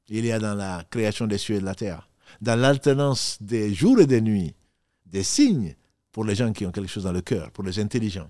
[0.09, 2.09] Il y a dans la création des cieux et de la terre,
[2.42, 4.56] dans l'alternance des jours et des nuits,
[5.06, 5.76] des signes
[6.12, 8.30] pour les gens qui ont quelque chose dans le cœur, pour les intelligents.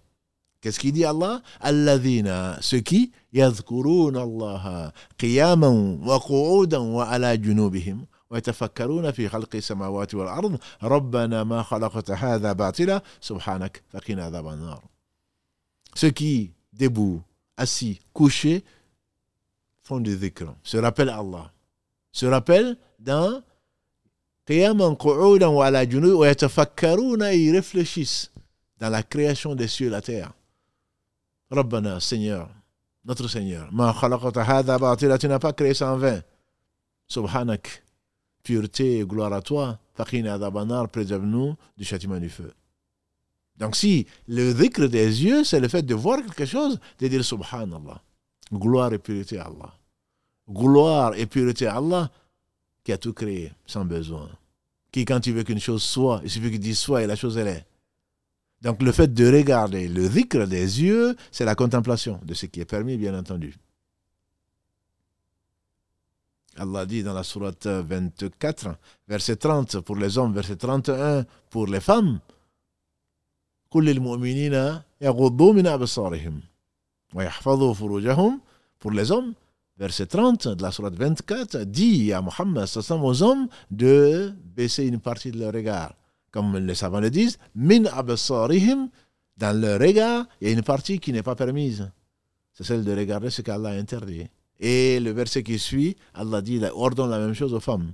[0.59, 8.05] Qu'est-ce qu'il dit Allah Alladhina, ceux qui yadhkuruna Allah qiyaman wa qu'udan wa ala junubihim
[8.31, 14.83] ويتفكرون في خلق السماوات والأرض ربنا ما خلقت هذا باطلا سبحانك فقنا عذاب النار
[15.93, 17.21] Ceux qui, debout,
[17.57, 18.63] assis, couchés,
[19.81, 21.51] font du dhikr, se rappellent Allah,
[22.13, 23.43] se rappellent dans
[24.46, 27.30] Qiyaman qu'oudan wa ala junud wa yatafakkaruna
[28.78, 30.32] dans la création des cieux et la terre.
[31.50, 32.48] Rabbana, Seigneur,
[33.04, 36.20] notre Seigneur, ma khalaqata hadha batila, tu n'as pas créé ça en vain.
[37.08, 37.82] Subhanak,
[38.42, 39.78] pureté et gloire à toi.
[39.94, 42.52] Faqina adabanar, préserve-nous du châtiment du feu.
[43.56, 47.24] Donc si le dhikr des yeux, c'est le fait de voir quelque chose, de dire
[47.24, 48.02] Subhanallah.
[48.52, 49.72] Gloire et pureté à Allah.
[50.48, 52.10] Gloire et pureté à Allah
[52.86, 54.30] qui a tout créé sans besoin.
[54.92, 57.36] Qui, quand tu veux qu'une chose soit, il suffit qu'il dise soit et la chose
[57.36, 57.66] elle est.
[58.62, 62.60] Donc le fait de regarder le dhikr des yeux, c'est la contemplation de ce qui
[62.60, 63.56] est permis, bien entendu.
[66.56, 68.76] Allah dit dans la sourate 24,
[69.08, 72.20] verset 30 pour les hommes, verset 31 pour les femmes.
[78.78, 79.34] pour les hommes
[79.78, 85.30] verset 30 de la Sourate 24, dit à Mohammed aux hommes de baisser une partie
[85.30, 85.94] de leur regard.
[86.30, 88.88] Comme les savants le disent, min absarihim,
[89.36, 91.90] dans leur regard, il y a une partie qui n'est pas permise.
[92.52, 94.26] C'est celle de regarder ce qu'Allah interdit.
[94.58, 97.92] Et le verset qui suit, Allah dit, ordonne la même chose aux femmes.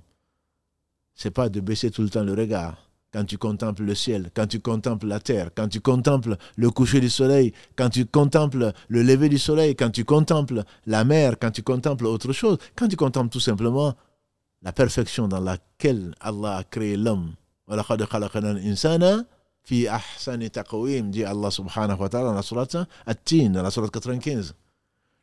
[1.14, 4.46] C'est pas de baisser tout le temps le regard quand tu contemples le ciel, quand
[4.46, 9.02] tu contemples la terre, quand tu contemples le coucher du soleil, quand tu contemples le
[9.02, 12.96] lever du soleil, quand tu contemples la mer, quand tu contemples autre chose, quand tu
[12.96, 13.94] contemples tout simplement
[14.62, 17.34] la perfection dans laquelle Allah a créé l'homme.
[21.10, 22.42] dit Allah subhanahu wa ta'ala dans la
[23.48, 24.54] dans la sourate 95.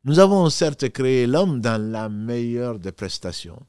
[0.06, 3.62] Nous avons certes créé l'homme dans la meilleure des prestations.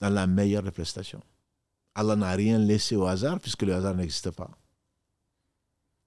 [0.00, 1.22] Dans la meilleure des prestations.
[1.96, 4.50] Allah n'a rien laissé au hasard puisque le hasard n'existe pas.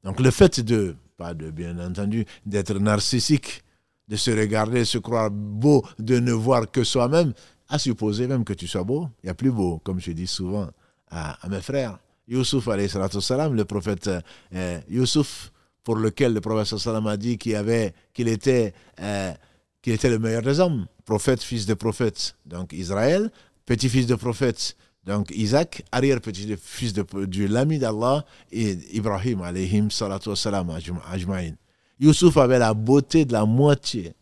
[0.03, 3.63] Donc le fait de, pas de bien entendu, d'être narcissique,
[4.07, 7.33] de se regarder, de se croire beau, de ne voir que soi-même,
[7.67, 10.27] à supposer même que tu sois beau, il y a plus beau, comme je dis
[10.27, 10.69] souvent
[11.09, 11.99] à, mes frères.
[12.27, 14.09] Youssouf, le prophète
[14.53, 15.51] euh, Youssouf,
[15.83, 19.33] pour lequel le prophète salam a dit qu'il avait, qu'il était, euh,
[19.81, 23.31] qu'il était le meilleur des hommes, prophète, fils de prophète, donc Israël,
[23.65, 24.75] petit-fils de prophète,
[25.09, 27.03] donc Isaac, arrière-petit-fils de,
[27.47, 31.55] l'ami d'Allah, et Ibrahim, alayhim salatu wassalam, ajma'in.
[31.99, 34.13] Youssouf avait la beauté de la moitié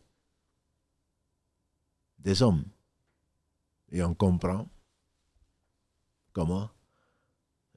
[2.19, 2.63] des hommes.
[3.91, 4.65] Et on comprend
[6.32, 6.69] comment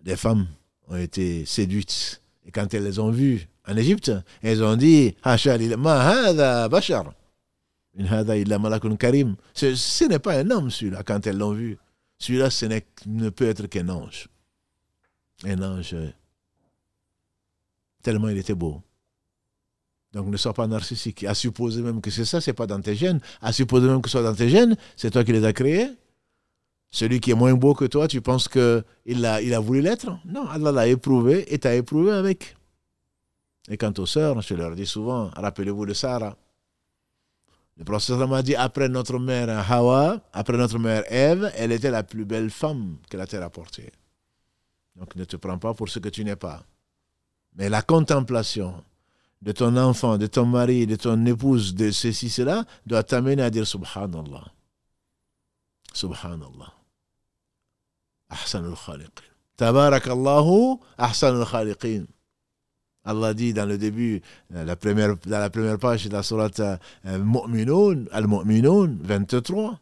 [0.01, 0.47] des femmes
[0.87, 2.23] ont été séduites.
[2.47, 7.13] Et quand elles les ont vues en Égypte, elles ont dit Ma bashar.
[9.53, 11.77] Ce n'est pas un homme celui-là quand elles l'ont vu.
[12.21, 12.67] Celui-là, ce
[13.07, 14.29] ne peut être qu'un ange.
[15.45, 15.97] Un ange,
[18.03, 18.83] tellement il était beau.
[20.13, 21.25] Donc ne sois pas narcissique.
[21.25, 23.21] À supposer même que c'est ça, c'est pas dans tes gènes.
[23.41, 25.89] À supposer même que ce soit dans tes gènes, c'est toi qui les as créés.
[26.91, 30.11] Celui qui est moins beau que toi, tu penses qu'il a, il a voulu l'être?
[30.25, 32.57] Non, Allah l'a éprouvé et t'a éprouvé avec.
[33.69, 36.37] Et quant aux sœurs, je leur dis souvent, rappelez-vous de Sarah.
[37.81, 42.03] Le prophète m'a dit après notre mère Hawa, après notre mère Ève, elle était la
[42.03, 43.91] plus belle femme que la terre a portée.
[44.97, 46.63] Donc ne te prends pas pour ce que tu n'es pas.
[47.57, 48.85] Mais la contemplation
[49.41, 53.49] de ton enfant, de ton mari, de ton épouse, de ceci, cela, doit t'amener à
[53.49, 54.45] dire Subhanallah.
[55.95, 56.75] Subhanallah.
[58.29, 59.25] Ahsan al-Khaliqin.
[59.57, 62.05] Tabarakallahu Ahsan al-Khaliqin.
[63.11, 64.23] Allah dit dans le début,
[64.55, 69.79] euh, la première, dans la première page de la sourate euh, Mu'minun, Al-Mu'minun 23,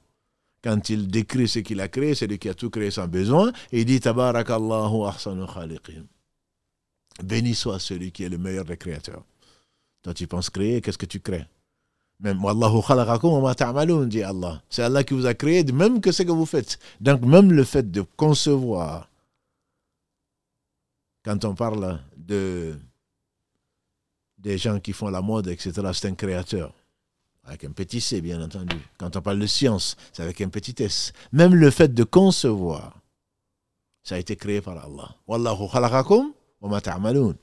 [0.62, 3.52] quand il décrit ce qu'il a créé, c'est lui qui a tout créé sans besoin,
[3.72, 6.04] il dit Tabarakallahu ahsanu khaliqin.
[7.22, 9.24] Béni soit celui qui est le meilleur des créateurs.
[10.02, 11.46] Toi, tu penses créer, qu'est-ce que tu crées?
[12.20, 14.62] Même Wallahu khalaqakum wa ta'malun, dit Allah.
[14.68, 16.78] C'est Allah qui vous a créé, même que ce que vous faites.
[17.00, 19.08] Donc, même le fait de concevoir,
[21.24, 22.76] quand on parle de
[24.38, 26.72] des gens qui font la mode, etc., c'est un créateur.
[27.44, 28.76] Avec un petit C, bien entendu.
[28.98, 31.12] Quand on parle de science, c'est avec un petit S.
[31.32, 32.94] Même le fait de concevoir,
[34.02, 35.14] ça a été créé par Allah.
[35.26, 37.34] Wallahu khalaqakum wa ma ta'malun.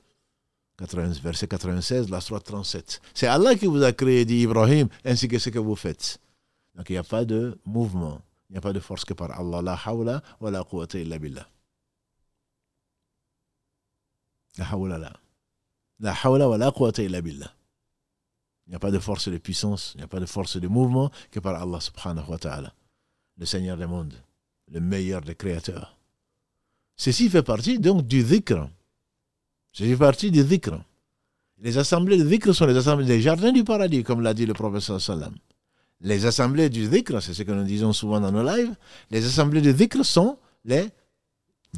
[0.78, 3.00] Verset 96, la sourate 37.
[3.14, 6.20] C'est Allah qui vous a créé, dit Ibrahim, ainsi que ce que vous faites.
[6.74, 9.30] Donc il n'y a pas de mouvement, il n'y a pas de force que par
[9.30, 9.62] Allah.
[9.62, 11.48] La hawla wa la quwwata illa billah.
[14.58, 15.12] La hawla la.
[16.00, 17.52] La hawla wa la illa billah.
[18.66, 20.66] Il n'y a pas de force de puissance, il n'y a pas de force de
[20.66, 22.74] mouvement que par Allah subhanahu wa ta'ala,
[23.38, 24.14] le Seigneur des mondes,
[24.72, 25.96] le meilleur des créateurs.
[26.96, 28.68] Ceci fait partie donc du dhikr.
[29.72, 30.80] Ceci fait partie du dhikr.
[31.58, 34.52] Les assemblées de dhikr sont les assemblées des jardins du paradis, comme l'a dit le
[34.54, 35.34] professeur sallam.
[36.00, 38.74] Les assemblées du dhikr, c'est ce que nous disons souvent dans nos lives,
[39.10, 40.88] les assemblées de dhikr sont les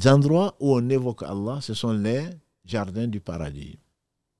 [0.05, 2.25] endroits où on évoque Allah, ce sont les
[2.65, 3.77] jardins du paradis.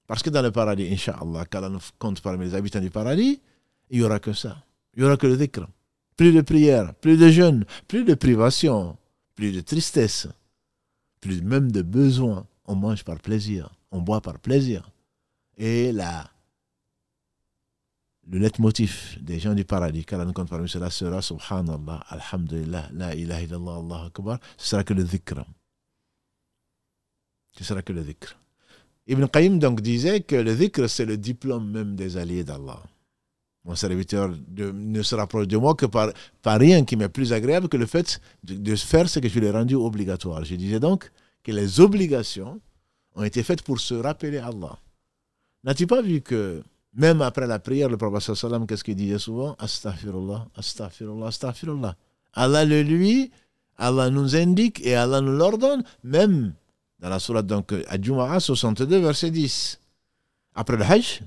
[0.09, 3.39] Parce que dans le paradis, Inch'Allah, qu'Allah nous compte parmi les habitants du paradis,
[3.91, 4.65] il n'y aura que ça.
[4.95, 5.67] Il n'y aura que le dhikr.
[6.17, 8.97] Plus de prières, plus de jeûnes, plus de privations,
[9.35, 10.27] plus de tristesse,
[11.21, 12.47] plus même de besoins.
[12.65, 14.89] On mange par plaisir, on boit par plaisir.
[15.57, 16.31] Et là,
[18.27, 23.13] le leitmotiv des gens du paradis, qu'Allah nous compte parmi cela sera Subhanallah, Alhamdulillah, La
[23.13, 24.39] ilaha illallah, Allah Akbar.
[24.57, 25.45] Ce sera que le dhikr.
[27.55, 28.35] Ce sera que le dhikr.
[29.09, 32.79] Ibn Qayyim donc disait que le dhikr, c'est le diplôme même des alliés d'Allah.
[33.65, 36.11] Mon serviteur ne se rapproche de moi que par,
[36.45, 39.51] rien qui m'est plus agréable que le fait de, faire ce que je lui ai
[39.51, 40.45] rendu obligatoire.
[40.45, 41.11] Je disais donc
[41.43, 42.61] que les obligations
[43.15, 44.77] ont été faites pour se rappeler Allah.
[45.63, 46.61] N'as-tu pas vu que
[46.93, 49.55] même après la prière, le prophète sallam, qu'est-ce qu'il disait souvent?
[49.57, 51.95] Astaghfirullah, astaghfirullah, astaghfirullah.
[52.33, 53.31] Allah le lui,
[53.77, 56.53] Allah nous indique et Allah nous l'ordonne, même
[56.99, 59.79] dans la sourate donc Adjuma'a 62 verset 10.
[60.55, 61.21] Après le Hajj,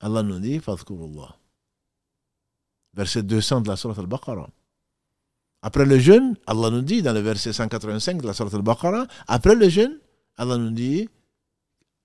[0.00, 1.34] Allah nous dit Fadhkurullah.
[2.94, 4.48] Verset 200 de la sourate Al-Baqarah.
[5.62, 9.54] Après le jeûne, Allah nous dit dans le verset 185 de la sourate Al-Baqarah, après
[9.54, 9.98] le jeûne,
[10.36, 11.08] Allah nous dit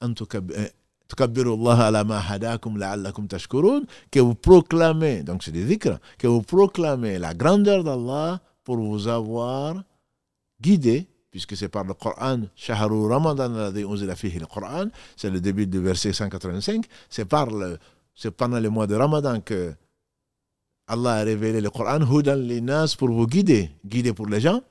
[0.01, 0.71] eh,
[4.11, 9.07] que vous proclamez, donc c'est des dhikr, que vous proclamez la grandeur d'Allah pour vous
[9.07, 9.83] avoir
[10.59, 13.73] guidé puisque c'est par le Coran, Ramadan
[15.17, 17.79] c'est le début du verset 185, c'est par le,
[18.13, 19.73] c'est pendant le mois de Ramadan que
[20.85, 24.61] Allah a révélé le Coran, Hudan linas pour vous guider, guider pour les gens,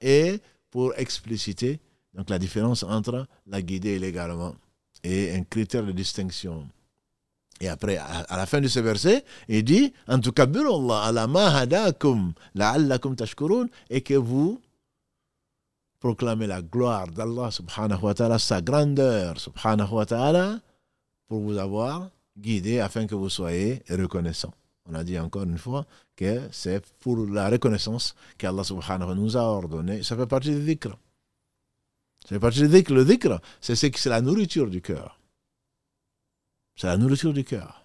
[0.00, 1.78] et pour expliciter
[2.14, 4.54] donc la différence entre la guider et l'égarement,
[5.02, 6.66] et un critère de distinction.
[7.64, 10.46] Et après, à la fin de ce verset, il dit En tout cas,
[13.88, 14.60] et que vous
[15.98, 20.60] proclamez la gloire d'Allah subhanahu wa ta'ala, sa grandeur subhanahu wa ta'ala,
[21.26, 24.52] pour vous avoir guidé afin que vous soyez reconnaissants.
[24.86, 29.38] On a dit encore une fois que c'est pour la reconnaissance qu'Allah subhanahu wa nous
[29.38, 30.02] a ordonné.
[30.02, 30.90] Ça fait partie du dhikr.
[32.24, 32.92] Ça fait partie du dhikr.
[32.92, 35.18] Le dhikr, c'est la nourriture du cœur.
[36.76, 37.84] C'est la nourriture du cœur.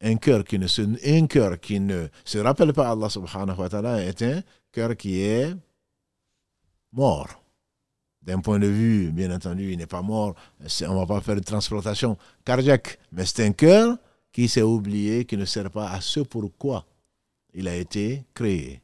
[0.00, 0.82] Un cœur qui ne se,
[1.56, 5.54] qui ne se rappelle pas Allah subhanahu wa ta'ala est un cœur qui est
[6.92, 7.42] mort.
[8.20, 10.34] D'un point de vue, bien entendu, il n'est pas mort.
[10.60, 12.98] On ne va pas faire de transplantation cardiaque.
[13.12, 13.98] Mais c'est un cœur
[14.32, 16.84] qui s'est oublié, qui ne sert pas à ce pourquoi
[17.54, 18.80] il a été créé.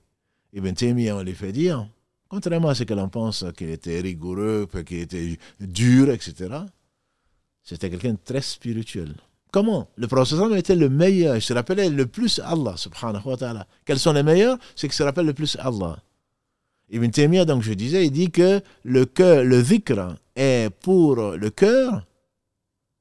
[0.52, 1.88] Ibn Taymiyyah, on lui fait dire,
[2.29, 6.60] contrairement à ce que l'on pense, qu'il était rigoureux, qu'il était dur, etc.,
[7.71, 9.14] c'était quelqu'un de très spirituel.
[9.52, 9.88] Comment?
[9.94, 11.37] Le prophète était le meilleur.
[11.37, 13.66] Il se rappelait le plus Allah, subhanahu wa ta'ala.
[13.85, 14.58] Quels sont les meilleurs?
[14.75, 16.02] C'est qu'il se rappelle le plus Allah.
[16.90, 19.62] Ibn Taymiyyah, donc je disais, il dit que le cœur, le
[20.35, 22.04] est pour le cœur.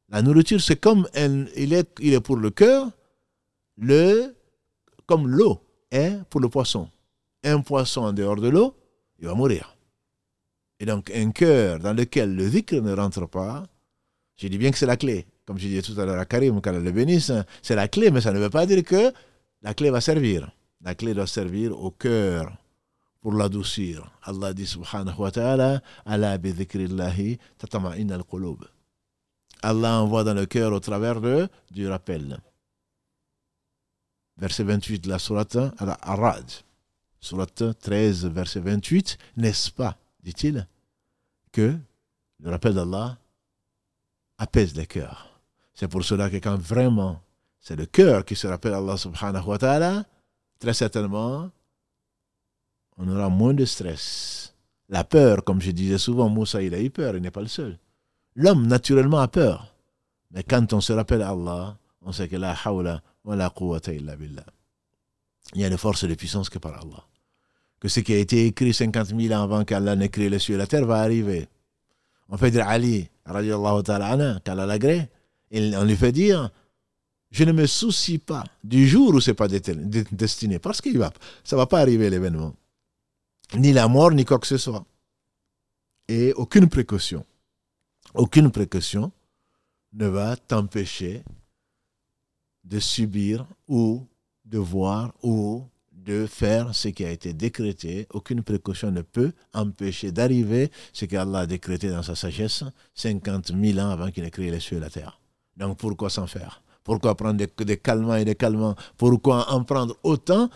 [0.09, 2.91] La nourriture, c'est comme il, est, il est pour le cœur,
[3.75, 4.35] le,
[5.07, 6.89] comme l'eau est pour le poisson.
[7.43, 8.75] Un poisson en dehors de l'eau,
[9.17, 9.75] il va mourir.
[10.79, 13.63] Et donc un cœur dans lequel le dhikr ne rentre pas,
[14.39, 15.25] je dis bien que c'est la clé.
[15.45, 17.31] Comme je disais tout à l'heure à Karim, quand le bénisse,
[17.61, 19.11] c'est la clé, mais ça ne veut pas dire que
[19.61, 20.49] la clé va servir.
[20.81, 22.55] La clé doit servir au cœur
[23.19, 24.09] pour l'adoucir.
[24.23, 28.63] Allah dit subhanahu wa ta'ala, Allah bi dhikrillahi tatama'in al-qulub.
[29.61, 32.39] Allah envoie dans le cœur au travers de, du rappel.
[34.37, 36.49] Verset 28 de la sourate Al-Arad.
[37.19, 39.17] Sourate 13, verset 28.
[39.35, 40.65] N'est-ce pas, dit-il,
[41.51, 41.75] que
[42.39, 43.17] le rappel d'Allah
[44.39, 45.39] apaise les cœurs.
[45.75, 47.21] C'est pour cela que quand vraiment
[47.59, 50.05] c'est le cœur qui se rappelle Allah subhanahu wa ta'ala,
[50.59, 51.51] très certainement,
[52.97, 54.55] on aura moins de stress.
[54.87, 57.47] La peur, comme je disais souvent, Moussa, il a eu peur, il n'est pas le
[57.47, 57.77] seul.
[58.35, 59.75] L'homme, naturellement, a peur.
[60.31, 64.15] Mais quand on se rappelle Allah, on sait que la hawla wa la quwwata illa
[64.15, 64.45] billah.
[65.53, 67.03] Il y a de force et de puissance que par Allah.
[67.79, 70.55] Que ce qui a été écrit 50 000 ans avant qu'Allah n'ait créé les cieux
[70.55, 71.47] et la terre va arriver.
[72.29, 74.27] On fait dire Ali, radiallahu ta'ala
[75.51, 76.51] et on lui fait dire,
[77.31, 80.91] je ne me soucie pas du jour où ce n'est pas destiné, parce que
[81.43, 82.53] ça ne va pas arriver l'événement.
[83.55, 84.85] Ni la mort, ni quoi que ce soit.
[86.07, 87.25] Et aucune précaution
[88.13, 89.11] aucune précaution
[89.93, 91.23] ne va t'empêcher
[92.63, 94.05] de subir ou
[94.45, 95.65] de voir ou
[96.09, 98.07] de faire ce qui a été décrété.
[98.11, 102.63] Aucune précaution ne peut empêcher d'arriver ce qu'Allah a décrété dans sa sagesse
[102.95, 105.19] 50 000 ans avant qu'il ait créé les cieux et la terre.
[105.55, 106.63] Donc pourquoi s'en faire?
[106.83, 108.75] Pourquoi prendre des, des calmants et des calmants?
[108.97, 110.49] Pourquoi en prendre autant?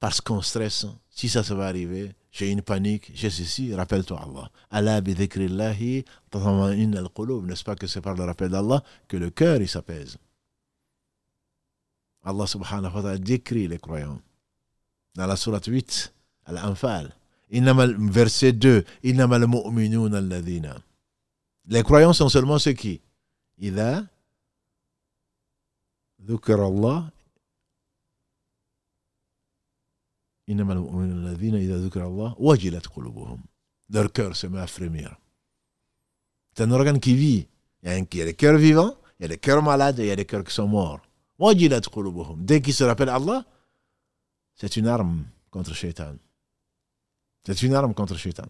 [0.00, 0.86] Parce qu'on stresse.
[1.10, 4.50] Si ça, ça va arriver, j'ai une panique, j'ai ceci, rappelle-toi Allah.
[4.70, 7.44] Allah bi dhikrillahi al-qulub.
[7.44, 10.16] N'est-ce pas que c'est par le rappel d'Allah que le cœur s'apaise?
[12.24, 14.18] Allah subhanahu wa ta'ala décrit les croyants.
[15.14, 16.12] Dans la sourate 8,
[16.46, 17.14] Al-Anfal,
[17.50, 18.84] verset 2,
[21.66, 23.00] Les croyants sont seulement ceux qui,
[23.62, 24.06] إذا
[26.26, 27.10] ذكر الله
[33.90, 35.16] leur cœur se met à frémir.
[36.54, 37.46] C'est un organe qui vit.
[37.82, 40.10] Il y a, des cœurs vivants, il y a des cœurs malades et il y
[40.10, 41.00] a des cœurs qui sont morts.
[42.36, 43.44] Dès qu'ils se rappellent Allah,
[44.62, 46.14] c'est une arme contre Shaitan.
[47.44, 48.46] C'est une arme contre Shaitan.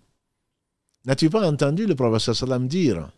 [1.06, 3.08] N'as-tu pas entendu le prophète sallam dire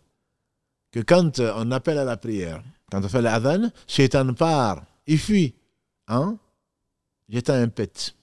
[0.91, 5.53] que quand on appelle à la prière, quand on fait l'adhan, Shaitan part, il fuit,
[6.07, 6.37] hein,
[7.27, 8.15] jetant un pet.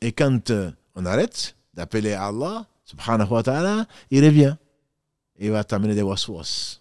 [0.00, 0.50] Et quand
[0.96, 4.56] on arrête d'appeler Allah, subhanahu wa ta'ala, il revient.
[5.38, 6.80] Il va t'amener des waswas.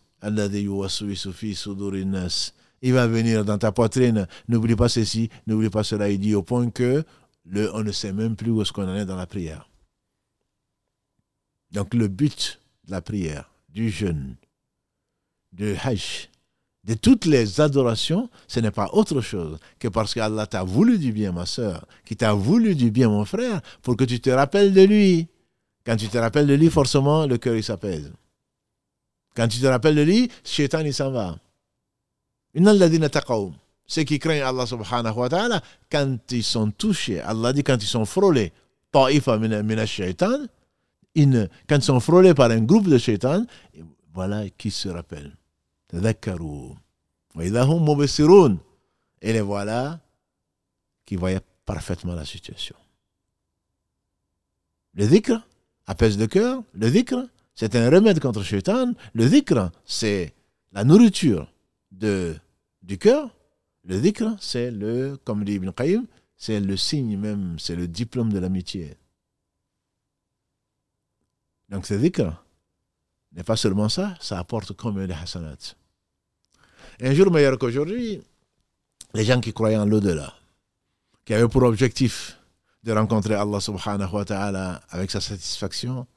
[2.85, 4.27] Il va venir dans ta poitrine.
[4.47, 6.07] N'oublie pas ceci, n'oublie pas cela.
[6.07, 7.03] Il dit au point que
[7.43, 9.67] le, on ne sait même plus où est-ce qu'on en est dans la prière.
[11.71, 14.35] Donc le but de la prière, du jeûne,
[15.51, 16.29] du hajj,
[16.83, 21.11] de toutes les adorations, ce n'est pas autre chose que parce qu'Allah t'a voulu du
[21.11, 24.73] bien, ma soeur, qui t'a voulu du bien, mon frère, pour que tu te rappelles
[24.73, 25.27] de lui.
[25.87, 28.13] Quand tu te rappelles de lui, forcément, le cœur, il s'apaise.
[29.35, 31.35] Quand tu te rappelles de lui, Shaitan, il s'en va.
[33.87, 37.87] Ceux qui craignent Allah subhanahu wa ta'ala, quand ils sont touchés, Allah dit quand ils
[37.87, 38.51] sont frôlés,
[38.91, 39.21] quand ils
[41.81, 43.45] sont frôlés par un groupe de shaitan,
[44.13, 45.35] voilà qui se rappellent.
[49.21, 49.99] Et les voilà
[51.05, 52.75] qui voyaient parfaitement la situation.
[54.93, 55.41] Le dhikr
[55.87, 56.63] apaise le cœur.
[56.73, 57.17] Le dhikr,
[57.53, 58.93] c'est un remède contre le shaitan.
[59.13, 60.33] Le dhikr, c'est
[60.71, 61.51] la nourriture
[61.91, 62.35] de,
[62.85, 63.29] du cœur.
[63.83, 66.05] Le dhikr, c'est le, comme dit Ibn Qayyim,
[66.37, 68.95] c'est le signe même, c'est le diplôme de l'amitié.
[71.69, 72.43] Donc ce dhikr
[73.33, 75.75] n'est pas seulement ça, ça apporte comme des hasanat
[77.01, 78.21] un jour meilleur qu'aujourd'hui,
[79.13, 80.33] les gens qui croyaient en l'au-delà,
[81.25, 82.39] qui avaient pour objectif
[82.83, 86.07] de rencontrer Allah subhanahu wa ta'ala avec sa satisfaction,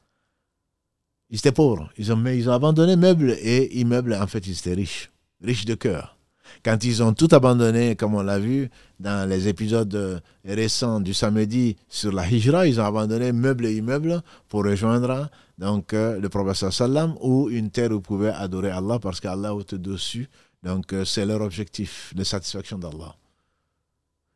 [1.30, 1.90] ils étaient pauvres.
[1.96, 4.14] Ils ont, ils ont abandonné meubles et immeubles.
[4.14, 5.10] En fait, ils étaient riches,
[5.42, 6.17] riches de cœur.
[6.64, 8.70] Quand ils ont tout abandonné, comme on l'a vu
[9.00, 14.22] dans les épisodes récents du samedi sur la hijra, ils ont abandonné meubles et immeubles
[14.48, 15.28] pour rejoindre
[15.58, 19.52] donc, euh, le prophète sallam ou une terre où ils pouvaient adorer Allah parce qu'Allah
[19.58, 20.28] est au-dessus
[20.62, 23.14] donc, euh, c'est leur objectif, la satisfaction d'Allah.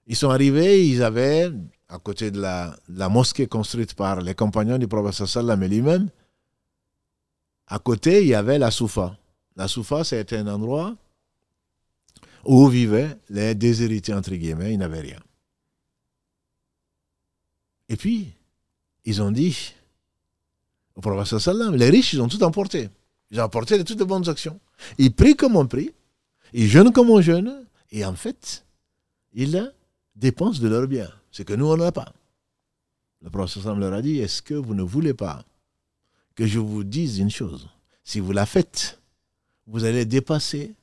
[0.07, 1.51] Ils sont arrivés, ils avaient,
[1.89, 2.77] à côté de la,
[3.09, 6.09] mosquée construite par les compagnons du prophète sallam et lui-même,
[7.67, 9.17] à côté, il y avait la Soufa.
[9.57, 10.95] La Soufa, c'était un endroit
[12.45, 15.21] où vivaient les déshérités, entre guillemets, ils n'avaient rien.
[17.89, 18.33] Et puis,
[19.05, 19.75] ils ont dit
[20.95, 22.89] au prophète sallam, les riches, ils ont tout emporté.
[23.31, 24.61] Ils ont emporté de toutes les bonnes actions.
[24.99, 25.93] Ils prient comme on prie,
[26.53, 28.65] ils jeûnent comme on jeûne, et en fait,
[29.33, 29.73] ils
[30.15, 32.13] dépensent de leurs biens, ce que nous, on n'a pas.
[33.23, 35.45] Le prophète leur a dit, est-ce que vous ne voulez pas
[36.35, 37.69] que je vous dise une chose?
[38.05, 39.01] Si vous la faites,
[39.67, 40.75] vous allez dépasser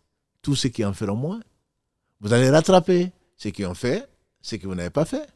[0.41, 1.41] tout ce qui en feront moins.
[2.21, 4.07] Vous allez rattraper ce qui ont fait,
[4.41, 5.27] ce que vous n'avez pas fait.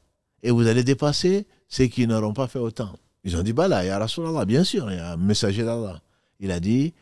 [0.41, 2.93] Et vous allez dépasser ceux qui n'auront pas fait autant.
[3.23, 5.17] Ils ont dit, bah là, il y a Rasulallah, bien sûr, il y a un
[5.17, 6.01] messager d'Allah.
[6.39, 6.93] Il a dit,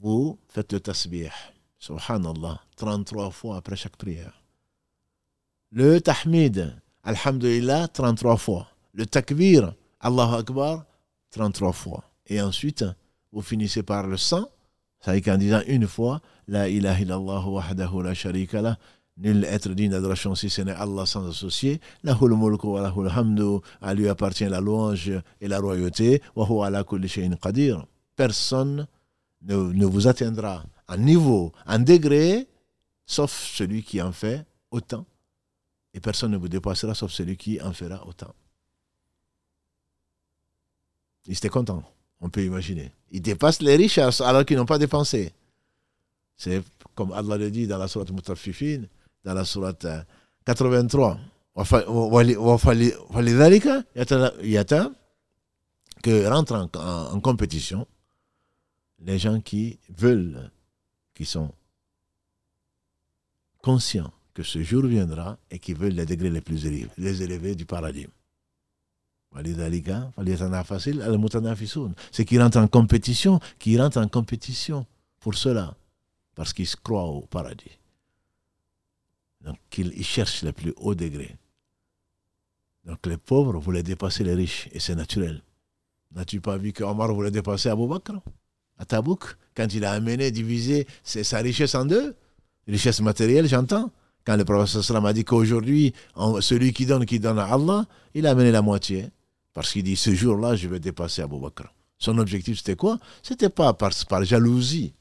[0.00, 1.30] vous faites le tasbih,
[1.78, 4.32] subhanallah, 33 fois après chaque prière.
[5.70, 6.74] Le tahmid,
[7.04, 8.68] alhamdulillah, 33 fois.
[8.94, 10.86] Le takbir, Allahu Akbar,
[11.30, 12.04] 33 fois.
[12.26, 12.86] Et ensuite,
[13.32, 14.48] vous finissez par le sang,
[15.00, 18.78] ça veut dire qu'en disant une fois, La ilaha illallah wahdahu la sharika la,
[19.18, 23.60] nul être digne d'adoration si ce n'est Allah sans associé, lahul mulku wa lahul hamdu,
[23.80, 26.70] à lui appartient la louange et la royauté, wa.
[28.16, 28.86] Personne
[29.42, 32.46] ne, vous atteindra en niveau, en degré,
[33.06, 35.04] sauf celui qui en fait autant.
[35.94, 38.34] Et personne ne vous dépassera sauf celui qui en fera autant.
[41.26, 41.82] Ils étaient contents,
[42.20, 42.90] on peut imaginer.
[43.10, 45.32] Ils dépassent les riches alors qu'ils n'ont pas dépensé.
[46.36, 46.62] C'est
[46.94, 48.82] comme Allah le dit dans la sourate Mutafifin,
[49.24, 49.86] dans la sourate
[50.44, 51.18] 83.
[56.02, 57.86] que rentrent en, en compétition
[59.00, 60.50] les gens qui veulent,
[61.14, 61.52] qui sont
[63.62, 67.54] conscients que ce jour viendra et qui veulent les degrés les plus élevés, les élevés
[67.54, 68.06] du paradis.
[72.12, 74.86] C'est qui rentrent en compétition, qui rentrent en compétition
[75.20, 75.74] pour cela,
[76.34, 77.77] parce qu'ils croient au paradis.
[79.44, 81.36] Donc ils cherchent le plus haut degré.
[82.84, 85.42] Donc les pauvres voulaient dépasser les riches, et c'est naturel.
[86.12, 88.14] N'as-tu pas vu que Omar voulait dépasser Abu Bakr
[88.78, 92.14] à Tabouk, quand il a amené, divisé sa richesse en deux,
[92.66, 93.90] richesse matérielle, j'entends,
[94.24, 95.92] quand le prophète a dit qu'aujourd'hui,
[96.40, 99.10] celui qui donne, qui donne à Allah, il a amené la moitié.
[99.52, 101.64] Parce qu'il dit, ce jour-là, je vais dépasser Abu Bakr.
[101.98, 102.98] Son objectif, c'était quoi?
[103.22, 104.92] C'était pas par jalousie.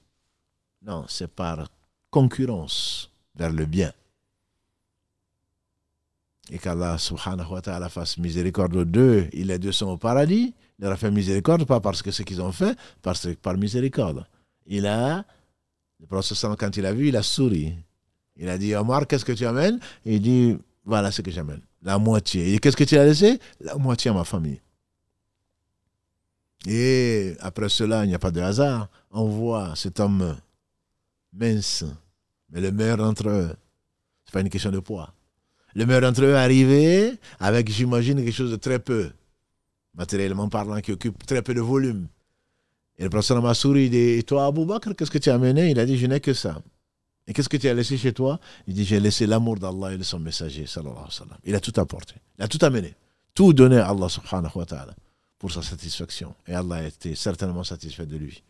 [0.83, 1.69] Non, c'est par
[2.09, 3.93] concurrence vers le bien.
[6.49, 10.53] Et qu'Allah subhanahu wa ta'ala fasse miséricorde deux, il les deux sont au paradis.
[10.79, 13.57] Il leur a fait miséricorde, pas parce que ce qu'ils ont fait, parce que par
[13.57, 14.25] miséricorde.
[14.65, 15.25] Il a,
[15.99, 17.73] le prophète quand il a vu, il a souri.
[18.37, 19.79] Il a dit, Omar, qu'est-ce que tu amènes?
[20.05, 21.61] Il dit, voilà ce que j'amène.
[21.81, 22.53] La moitié.
[22.53, 23.39] Et qu'est-ce que tu as laissé?
[23.59, 24.61] La moitié à ma famille.
[26.65, 28.89] Et après cela, il n'y a pas de hasard.
[29.11, 30.37] On voit cet homme
[31.33, 31.83] mince,
[32.49, 33.47] mais le meilleur d'entre eux.
[34.25, 35.13] Ce n'est pas une question de poids.
[35.77, 39.11] Le meilleur d'entre eux est arrivé avec, j'imagine, quelque chose de très peu,
[39.93, 42.07] matériellement parlant, qui occupe très peu de volume.
[42.97, 45.35] Et le professeur m'a souri, il dit, et toi, Abou Bakr, qu'est-ce que tu as
[45.35, 45.69] amené?
[45.69, 46.63] Il a dit, je n'ai que ça.
[47.27, 48.39] Et qu'est-ce que tu as laissé chez toi?
[48.65, 50.65] Il dit J'ai laissé l'amour d'Allah et de son messager.
[51.43, 52.15] Il a tout apporté.
[52.39, 52.95] Il a tout amené.
[53.35, 54.95] Tout donné à Allah subhanahu wa ta'ala
[55.37, 56.33] pour sa satisfaction.
[56.47, 58.41] Et Allah a été certainement satisfait de lui.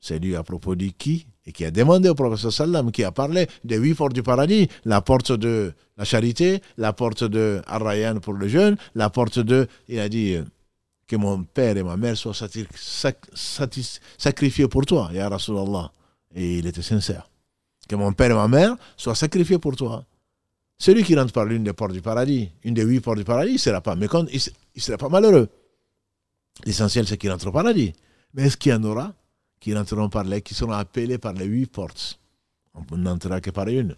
[0.00, 1.26] C'est lui à propos de qui?
[1.46, 4.68] Et qui a demandé au prophète sallam, qui a parlé des huit portes du paradis,
[4.84, 9.68] la porte de la charité, la porte de Ar-Rayyan pour le jeûne, la porte de,
[9.88, 10.36] il a dit,
[11.06, 15.92] que mon père et ma mère soient sacrifiés pour toi, Ya Rasulallah.
[16.34, 17.28] Et il était sincère.
[17.88, 20.04] Que mon père et ma mère soient sacrifiés pour toi.
[20.78, 23.52] Celui qui rentre par l'une des portes du paradis, une des huit portes du paradis,
[23.52, 24.40] il ne sera pas mécontent, il
[24.74, 25.48] ne sera pas malheureux.
[26.64, 27.94] L'essentiel, c'est qu'il entre au paradis.
[28.34, 29.14] Mais est-ce qu'il y en aura?
[29.60, 32.18] Qui rentreront par les, qui seront appelés par les huit portes
[32.74, 33.96] On n'entrera que par une.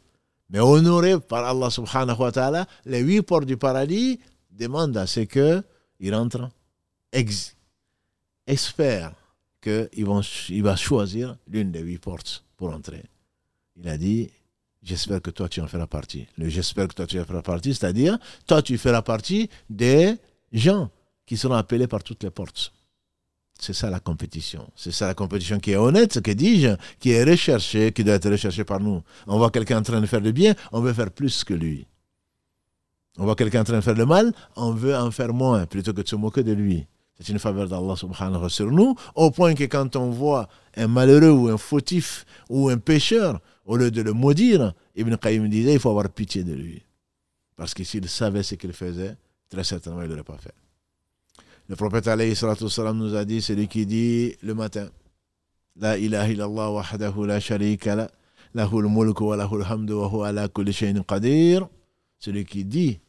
[0.50, 4.18] Mais honorés par Allah subhanahu wa ta'ala, les huit portes du paradis
[4.50, 6.48] demandent à ce qu'ils rentrent,
[7.12, 7.54] ex,
[8.46, 9.12] espèrent
[9.60, 13.04] qu'il va choisir l'une des huit portes pour entrer.
[13.76, 14.30] Il a dit,
[14.82, 16.26] j'espère que toi tu en feras partie.
[16.38, 20.16] Le j'espère que toi tu en feras partie, c'est-à-dire, toi tu feras partie des
[20.52, 20.90] gens
[21.26, 22.72] qui seront appelés par toutes les portes.
[23.60, 24.68] C'est ça la compétition.
[24.76, 28.30] C'est ça la compétition qui est honnête, que dis-je, qui est recherchée, qui doit être
[28.30, 29.02] recherchée par nous.
[29.26, 31.86] On voit quelqu'un en train de faire le bien, on veut faire plus que lui.
[33.18, 35.92] On voit quelqu'un en train de faire le mal, on veut en faire moins plutôt
[35.92, 36.86] que de se moquer de lui.
[37.18, 40.86] C'est une faveur d'Allah subhanahu wa sur nous, au point que quand on voit un
[40.86, 45.74] malheureux ou un fautif ou un pécheur, au lieu de le maudire, Ibn Qayyim disait
[45.74, 46.80] il faut avoir pitié de lui.
[47.56, 49.16] Parce que s'il savait ce qu'il faisait,
[49.50, 50.54] très certainement il ne l'aurait pas fait.
[51.68, 52.34] Le prophète alayhi
[52.94, 54.88] nous a dit celui qui dit le matin
[55.76, 58.10] La ilaha illallah wahdahu la sharika la
[58.54, 61.68] lahul mulku wa lahul hamdu wa huwa ala kulli shay'in qadir
[62.18, 63.00] celui qui dit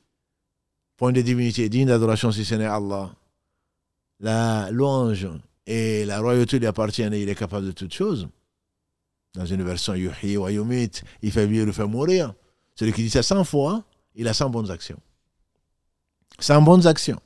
[0.97, 3.11] point de divinité digne d'adoration si ce n'est Allah
[4.19, 5.29] la louange
[5.65, 8.27] et la royauté lui appartiennent et il est capable de toutes choses.
[9.35, 10.91] Dans une version Yuhi wa Yumit,
[11.21, 12.33] il fait vivre, il fait mourir.
[12.75, 13.83] Celui qui dit ça 100 fois,
[14.15, 14.99] il a 100 bonnes actions.
[16.39, 17.19] sans bonnes actions.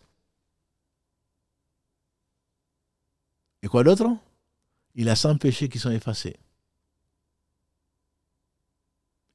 [3.63, 4.05] Et quoi d'autre?
[4.93, 6.35] Il a 100 péchés qui sont effacés.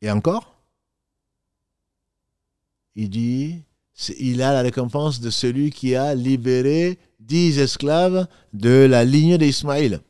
[0.01, 0.55] Et encore?
[2.95, 3.63] Il dit,
[4.19, 10.01] il a la récompense de celui qui a libéré dix esclaves de la ligne d'Ismaïl.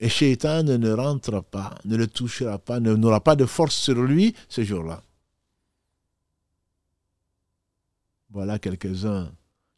[0.00, 4.34] Et Shaitan ne rentre pas, ne le touchera pas, n'aura pas de force sur lui
[4.48, 5.02] ce jour-là.
[8.30, 9.32] Voilà quelques-uns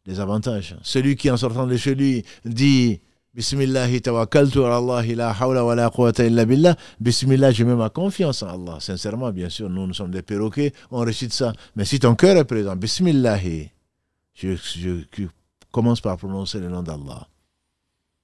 [0.05, 0.75] des avantages.
[0.83, 2.99] Celui qui, en sortant de chez lui, dit
[3.33, 6.75] Bismillah, tawakkaltu Allah, la hawla wa la quwwata illa billah.
[6.99, 8.77] Bismillah, je mets ma confiance en Allah.
[8.81, 11.53] Sincèrement, bien sûr, nous, nous sommes des perroquets, on récite ça.
[11.77, 13.39] Mais si ton cœur est présent, Bismillah,
[14.33, 15.27] je, je
[15.71, 17.25] commence par prononcer le nom d'Allah.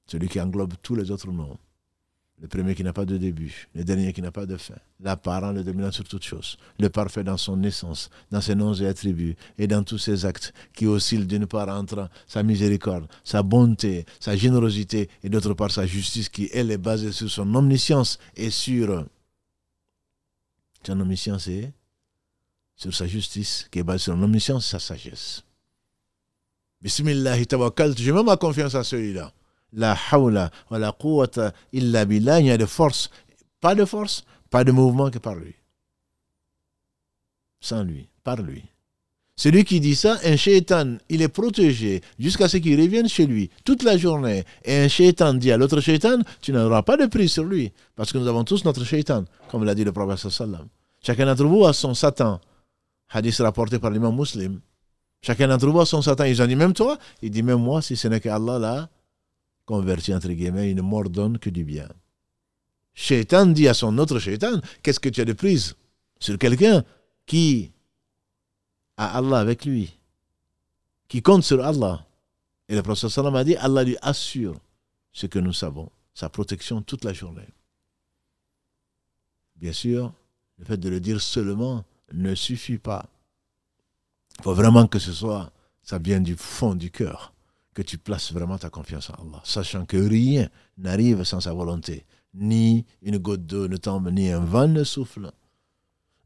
[0.07, 1.57] Celui qui englobe tous les autres noms.
[2.39, 5.51] Le premier qui n'a pas de début, le dernier qui n'a pas de fin, l'apparent,
[5.51, 9.35] le dominant sur toute chose, le parfait dans son naissance, dans ses noms et attributs,
[9.57, 14.35] et dans tous ses actes, qui oscillent d'une part entre sa miséricorde, sa bonté, sa
[14.35, 19.03] générosité, et d'autre part sa justice, qui elle est basée sur son omniscience et sur
[20.85, 21.71] son omniscience et
[22.75, 25.43] sur sa justice, qui est basée sur son omniscience et sa sagesse.
[26.83, 29.33] Bismillah, je mets ma confiance à celui-là
[29.73, 33.09] la hawla wa la quwwata illa billah, il n'y a de force,
[33.59, 35.55] pas de force, pas de mouvement que par lui.
[37.59, 38.63] Sans lui, par lui.
[39.35, 43.51] Celui qui dit ça, un shaitan, il est protégé jusqu'à ce qu'il revienne chez lui
[43.63, 44.45] toute la journée.
[44.65, 47.71] Et un shaitan dit à l'autre shaitan, tu n'auras pas de prise sur lui.
[47.95, 50.67] Parce que nous avons tous notre shaitan, comme l'a dit le prophète sallam.
[51.03, 52.41] Chacun d'entre vous a son Satan.
[53.09, 54.59] Hadith rapporté par l'imam muslim.
[55.21, 56.25] Chacun d'entre vous a son Satan.
[56.25, 58.89] Ils ont dit, même toi Il dit, même moi, si ce n'est que Allah là,
[59.67, 61.87] converti entre guillemets, il ne m'ordonne que du bien.
[62.95, 65.75] Shaitan dit à son autre shaitan, qu'est-ce que tu as de prise
[66.19, 66.83] sur quelqu'un
[67.27, 67.71] qui
[68.95, 69.93] a Allah avec lui,
[71.07, 72.07] qui compte sur Allah?
[72.69, 74.55] Et le prophète sallam a dit, Allah lui assure
[75.11, 77.47] ce que nous savons, sa protection toute la journée.
[79.57, 80.13] Bien sûr,
[80.57, 83.05] le fait de le dire seulement ne suffit pas.
[84.39, 85.51] Il faut vraiment que ce soit,
[85.83, 87.33] ça vient du fond du cœur
[87.77, 90.49] que tu places vraiment ta confiance en Allah, sachant que rien
[90.79, 92.07] n'arrive sans sa volonté.
[92.33, 95.31] Ni une goutte d'eau ne tombe, ni un vent ne souffle,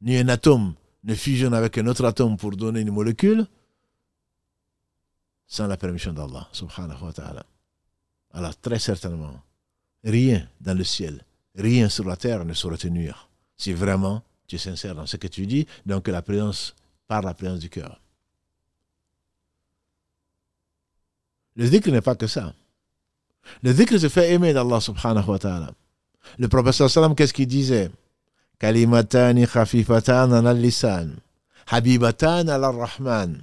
[0.01, 3.45] ni un atome ne fusionne avec un autre atome pour donner une molécule
[5.45, 7.45] sans la permission d'Allah, subhanahu wa ta'ala.
[8.31, 9.41] Alors, très certainement,
[10.05, 14.57] rien dans le ciel, rien sur la terre ne saurait tenir si vraiment tu es
[14.57, 16.75] sincère dans ce que tu dis, donc la présence,
[17.09, 18.00] par la présence du cœur.
[21.55, 22.53] Le zikr n'est pas que ça.
[23.63, 25.71] Le zikr se fait aimer d'Allah subhanahu wa ta'ala.
[26.37, 27.91] Le professeur sallam, qu'est-ce qu'il disait?
[28.59, 31.15] Kalimatani khafifatan al lisan,
[31.67, 33.41] habibatan ala rahman,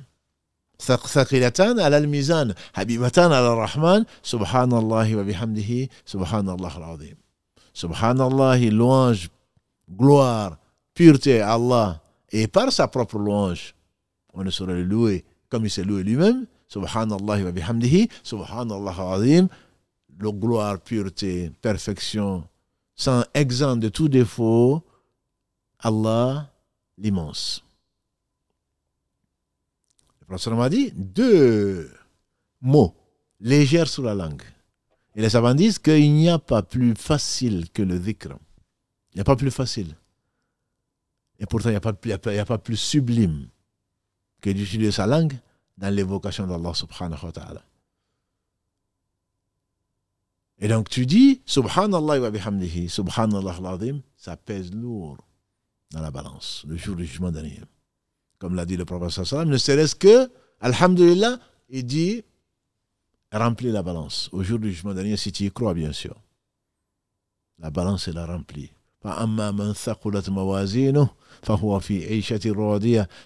[0.78, 7.16] thaqilatan ala mizan, habibatan ala rahman, subhanallah wa bihamdihi, subhanallah al-azim.
[7.74, 9.28] Subhanallah, louange,
[9.90, 10.56] gloire,
[10.94, 12.00] pureté à Allah.
[12.30, 13.74] Et par sa propre louange,
[14.34, 19.48] on ne saurait le louer comme il s'est loué lui-même, Subhanallah wa bihamdihi, Subhanallah azim,
[20.18, 22.46] le gloire, pureté, perfection,
[22.94, 24.82] sans exempt de tout défaut,
[25.78, 26.50] Allah
[26.98, 27.64] l'immense.
[30.20, 31.90] Le professeur m'a dit deux
[32.60, 32.94] mots
[33.40, 34.42] légers sur la langue.
[35.14, 38.36] Et les savants disent qu'il n'y a pas plus facile que le dhikr.
[39.12, 39.96] Il n'y a pas plus facile.
[41.38, 43.48] Et pourtant, il n'y a, a, a, pas plus sublime
[44.40, 45.34] que d'utiliser sa langue
[45.78, 47.62] dans l'évocation d'Allah subhanahu wa ta'ala.
[50.58, 55.18] Et donc tu dis Subhanallah wa bihamdihi, Subhanallah al ça pèse lourd
[55.92, 57.60] dans la balance le jour du jugement dernier.
[58.38, 62.24] Comme l'a dit le prophète ne serait-ce que, Alhamdulillah, il dit
[63.32, 66.16] remplis la balance au jour du jugement dernier si tu y crois bien sûr.
[67.58, 68.70] La balance est la remplie.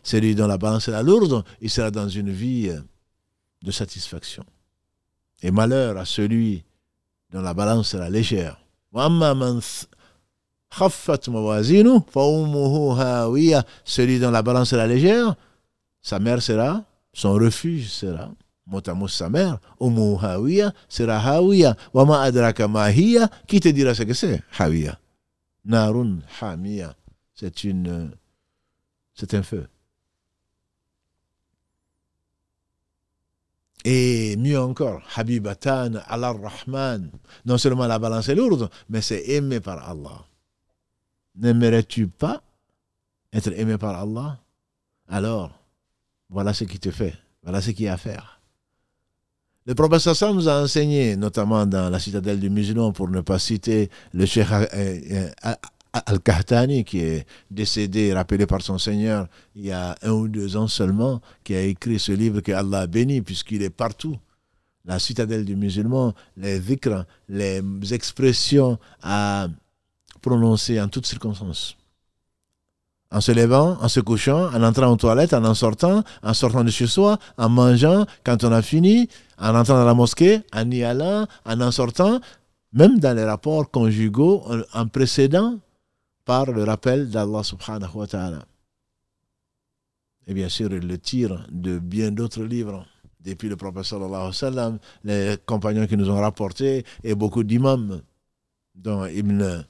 [0.03, 2.71] Celui dont la balance est la lourde, il sera dans une vie
[3.63, 4.45] de satisfaction.
[5.43, 6.63] Et malheur à celui
[7.31, 8.61] dont la balance est la légère.
[13.85, 15.35] Celui dont la balance est la légère,
[16.03, 18.31] sa mère sera, son refuge sera,
[18.67, 19.59] mot sa mère,
[20.89, 21.77] sera hawiya.
[21.95, 24.99] Wama adraka mahiya, qui te dira ce que c'est, hawiya?
[25.65, 26.95] Narun Hamia.
[27.35, 28.13] C'est une,
[29.15, 29.69] c'est un feu.
[33.85, 37.11] Et mieux encore, Habibatan Allah Rahman.
[37.45, 40.25] Non seulement la balance est lourde, mais c'est aimé par Allah.
[41.35, 42.43] N'aimerais-tu pas
[43.33, 44.39] être aimé par Allah?
[45.09, 45.59] Alors,
[46.29, 48.42] voilà ce qui te fait Voilà ce qu'il y a à faire.
[49.65, 53.39] Le professeur Sam nous a enseigné, notamment dans la citadelle du musulman, pour ne pas
[53.39, 55.55] citer le cheikh euh, euh,
[55.93, 60.67] Al-Kahtani, qui est décédé, rappelé par son Seigneur, il y a un ou deux ans
[60.67, 64.17] seulement, qui a écrit ce livre que Allah a béni, puisqu'il est partout.
[64.85, 69.47] La citadelle du musulman, les vikras, les expressions à
[70.23, 71.77] prononcer en toutes circonstances
[73.13, 76.65] en se levant, en se couchant, en entrant aux toilettes, en en sortant, en sortant
[76.65, 79.09] de chez soi, en mangeant, quand on a fini,
[79.39, 82.21] en entrant dans la mosquée, en y allant, en en sortant,
[82.73, 85.59] même dans les rapports conjugaux, en précédant
[86.25, 88.45] par le rappel d'Allah subhanahu wa ta'ala.
[90.27, 92.87] Et bien sûr, il le tire de bien d'autres livres.
[93.21, 98.01] Depuis le prophète sallallahu alayhi sallam, les compagnons qui nous ont rapporté, et beaucoup d'imams,
[98.75, 99.65] dont Ibn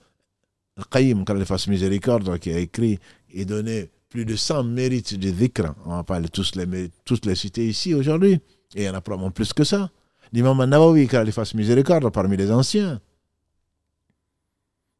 [0.76, 2.99] Al-Qayyim, quand il fasse miséricorde, qui a écrit
[3.33, 5.74] et donné plus de 100 mérites de dhikr.
[5.87, 8.41] On va pas tous les, tous les citer ici aujourd'hui.
[8.74, 9.91] Et il y en a probablement plus que ça.
[10.33, 13.01] L'imam Nawawi, qui il fasse miséricorde, parmi les anciens.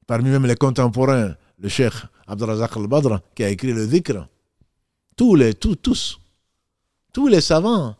[0.07, 1.95] Parmi même les contemporains, le cheikh
[2.27, 4.27] Abdrazak al-Badr, qui a écrit le dhikr.
[5.17, 6.21] Tous les, tous, tous,
[7.13, 7.97] tous les savants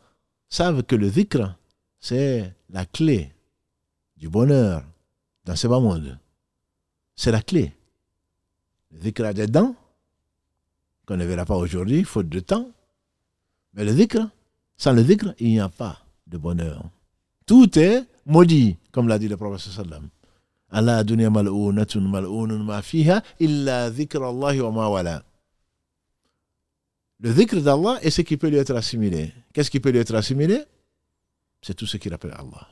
[0.49, 1.55] savent que le dhikr,
[1.99, 3.31] c'est la clé
[4.17, 4.83] du bonheur
[5.45, 6.19] dans ce bas monde.
[7.15, 7.73] C'est la clé.
[8.91, 9.75] Le dhikr a des dents,
[11.05, 12.69] qu'on ne verra pas aujourd'hui, faute de temps.
[13.73, 14.27] Mais le dhikr,
[14.77, 16.83] sans le dhikr, il n'y a pas de bonheur.
[17.45, 20.09] Tout est maudit, comme l'a dit le prophète sallam.
[20.71, 25.23] Allah dunya mal'ounatun mal'ounun ma fiha illa dhikr Allah wa ma.
[27.19, 29.33] Le dhikr d'Allah est ce qui peut lui être assimilé.
[29.53, 30.63] Qu'est-ce qui peut lui être assimilé?
[31.61, 32.67] C'est tout ce qu'il appelle Allah.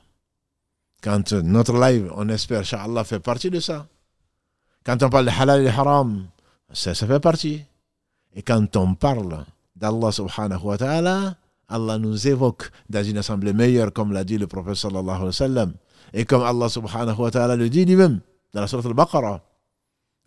[1.02, 3.88] Quand notre live, on espère, Allah fait partie de ça.
[4.84, 6.26] Quand on parle de halal et haram,
[6.72, 7.64] ça, ça fait partie.
[8.34, 9.44] Et quand on parle
[9.76, 11.36] d'Allah subhanahu wa ta'ala,
[11.68, 15.20] Allah nous évoque dans une assemblée meilleure, comme l'a dit le prophète wa.
[16.12, 18.20] Et comme Allah subhanahu wa ta'ala le dit lui-même
[18.52, 19.42] dans la sourate al-Baqarah.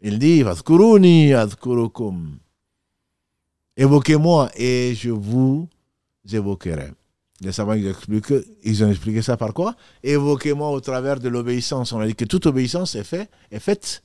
[0.02, 0.44] Il dit
[3.78, 5.68] Évoquez-moi et je vous
[6.32, 6.92] évoquerai.
[7.42, 7.94] Les savants ils,
[8.64, 9.76] ils ont expliqué ça par quoi?
[10.02, 11.92] Évoquez-moi au travers de l'obéissance.
[11.92, 13.14] On a dit que toute obéissance est,
[13.52, 14.04] est faite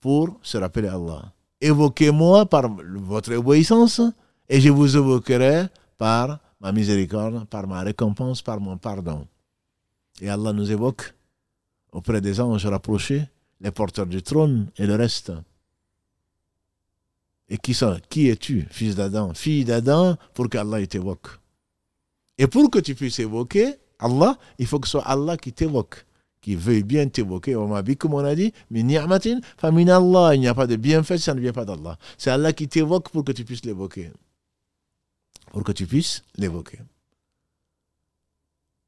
[0.00, 4.00] pour se rappeler Allah évoquez-moi par votre obéissance
[4.48, 9.26] et je vous évoquerai par ma miséricorde, par ma récompense, par mon pardon.
[10.20, 11.14] Et Allah nous évoque
[11.92, 13.24] auprès des anges rapprochés,
[13.60, 15.32] les porteurs du trône et le reste.
[17.48, 17.76] Et qui
[18.10, 19.32] Qui es-tu, fils d'Adam?
[19.34, 21.28] Fille d'Adam, pour qu'Allah t'évoque.
[22.36, 26.04] Et pour que tu puisses évoquer Allah, il faut que ce soit Allah qui t'évoque
[26.40, 27.54] qui veuille bien t'évoquer,
[27.98, 29.18] comme on a dit, il n'y a pas
[30.66, 31.98] de bienfait, ça ne vient pas d'Allah.
[32.16, 34.10] C'est Allah qui t'évoque pour que tu puisses l'évoquer.
[35.50, 36.78] Pour que tu puisses l'évoquer.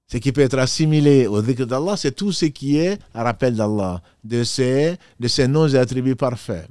[0.07, 3.55] Ce qui peut être assimilé au dhikr d'Allah, c'est tout ce qui est un rappel
[3.55, 6.69] d'Allah, de ses, de ses noms et attributs parfaits.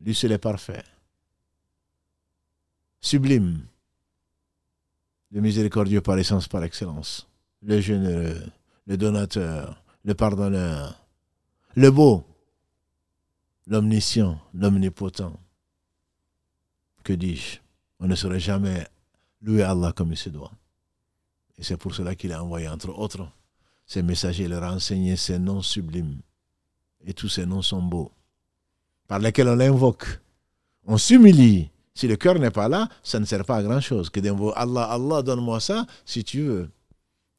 [0.00, 0.82] Lui seul est parfait.
[3.00, 3.60] Sublime.
[5.32, 7.26] Le miséricordieux par essence, par excellence.
[7.62, 8.40] Le généreux
[8.86, 11.06] le donateur, le pardonneur,
[11.74, 12.24] le beau,
[13.66, 15.32] l'omniscient, l'omnipotent.
[17.02, 17.58] Que dis-je?
[18.00, 18.86] On ne saurait jamais
[19.40, 20.52] louer Allah comme il se doit.
[21.58, 23.26] Et c'est pour cela qu'il a envoyé, entre autres,
[23.86, 26.20] ses messagers leur a enseigné ces noms sublimes.
[27.06, 28.10] Et tous ces noms sont beaux,
[29.06, 30.20] par lesquels on l'invoque.
[30.86, 31.70] On s'humilie.
[31.94, 34.10] Si le cœur n'est pas là, ça ne sert pas à grand-chose.
[34.10, 36.70] Que d'invoquer Allah, Allah, donne-moi ça, si tu veux.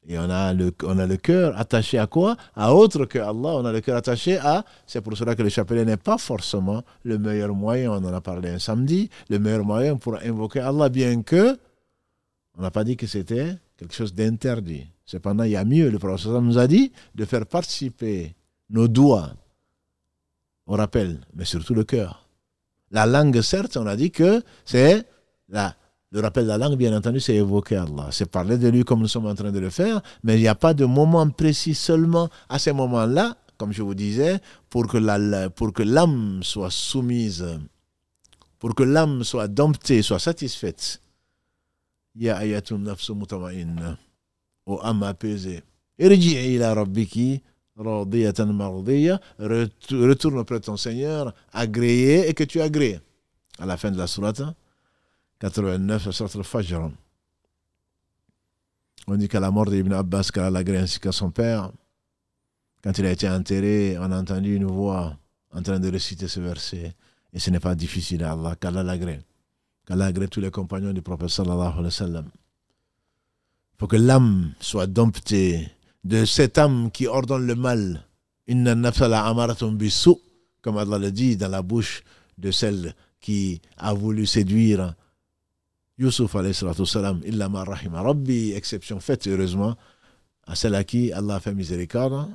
[0.08, 2.36] Et on a le, on cœur attaché à quoi?
[2.54, 3.56] À autre que Allah.
[3.56, 4.64] On a le cœur attaché à.
[4.86, 7.90] C'est pour cela que le chapelet n'est pas forcément le meilleur moyen.
[7.90, 9.10] On en a parlé un samedi.
[9.28, 11.58] Le meilleur moyen pour invoquer Allah, bien que
[12.56, 14.86] on n'a pas dit que c'était quelque chose d'interdit.
[15.04, 15.90] Cependant, il y a mieux.
[15.90, 18.34] Le prophète nous a dit de faire participer
[18.70, 19.32] nos doigts
[20.66, 22.28] au rappel, mais surtout le cœur.
[22.90, 25.04] La langue, certes, on a dit que c'est
[25.48, 25.74] la
[26.12, 28.08] le rappel de la langue, bien entendu, c'est évoquer Allah.
[28.10, 30.48] C'est parler de lui comme nous sommes en train de le faire, mais il n'y
[30.48, 34.38] a pas de moment précis seulement à ces moments-là, comme je vous disais,
[34.70, 37.44] pour que l'âme soit soumise,
[38.58, 41.00] pour que l'âme soit domptée, soit satisfaite.
[42.14, 43.98] Ya ayatun nafsu mutamainna,
[44.64, 45.62] ô âme apaisée.
[45.98, 47.42] Irji'i ila rabbiki
[47.76, 53.00] radiyatan mardiya, retourne auprès de ton Seigneur, agréé et que tu agrées.
[53.58, 54.42] À la fin de la sourate,
[55.40, 56.90] 89, la sorte de Fajr.
[59.08, 61.70] On dit qu'à la mort d'Ibn Abbas, qu'Allah l'a ainsi qu'à son père,
[62.82, 65.16] quand il a été enterré, on a entendu une voix
[65.52, 66.94] en train de réciter ce verset.
[67.32, 69.20] Et ce n'est pas difficile à Allah, qu'Allah l'agrée.
[69.86, 72.26] qu'Allah agrée tous les compagnons du prophète sallallahu alayhi wa sallam.
[73.74, 75.68] Il faut que l'âme soit domptée
[76.02, 78.06] de cette âme qui ordonne le mal.
[80.62, 82.02] Comme Allah le dit dans la bouche
[82.38, 84.94] de celle qui a voulu séduire
[85.98, 86.36] Yusuf
[86.84, 89.76] salam, illa ma rahima rabbi, exception faite heureusement
[90.46, 92.28] à celle à qui Allah fait miséricorde.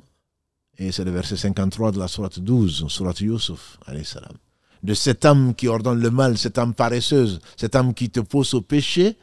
[0.78, 4.36] Et c'est le verset 53 de la sourate 12, sourate Yusuf salam
[4.82, 8.54] de cette âme qui ordonne le mal, cette âme paresseuse, cette âme qui te pousse
[8.54, 9.16] au péché,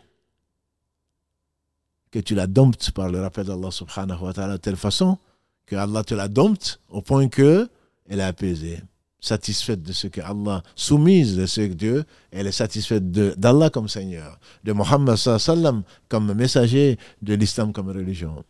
[2.12, 5.18] que tu la domptes par le rappel d'Allah subhanahu wa ta'ala de telle façon
[5.66, 7.70] que Allah te la dompte au point que
[8.08, 8.82] elle est apaisée,
[9.20, 13.90] satisfaite de ce que Allah, soumise de ce que Dieu, elle est satisfaite d'Allah comme
[13.90, 18.44] Seigneur, de Muhammad sallam comme messager, de l'islam comme religion.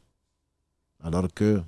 [1.04, 1.62] Alors que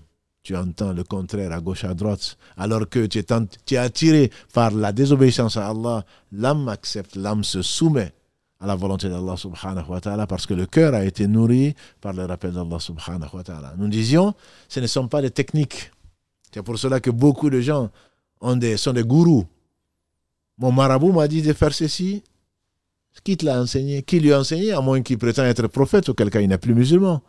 [0.44, 4.92] tu entends le contraire à gauche, à droite, alors que tu es, attiré par la
[4.92, 8.12] désobéissance à Allah, l'âme accepte, l'âme se soumet
[8.60, 12.14] à la volonté d'Allah subhanahu wa ta'ala parce que le cœur a été nourri par
[12.14, 13.74] le rappel d'Allah subhanahu wa ta'ala.
[13.78, 14.36] Nous disions,
[14.70, 15.92] ce ne sont pas des techniques.
[16.54, 17.90] C'est pour cela que beaucoup de gens
[18.42, 19.46] ont sont des gourous.
[20.58, 22.24] Mon marabout m'a dit de faire ceci.
[23.24, 24.04] Qui te l'a enseigné?
[24.04, 24.72] Qui lui a enseigné?
[24.72, 27.22] À moins qu'il prétend être prophète, ou quelqu'un il n'est plus musulman.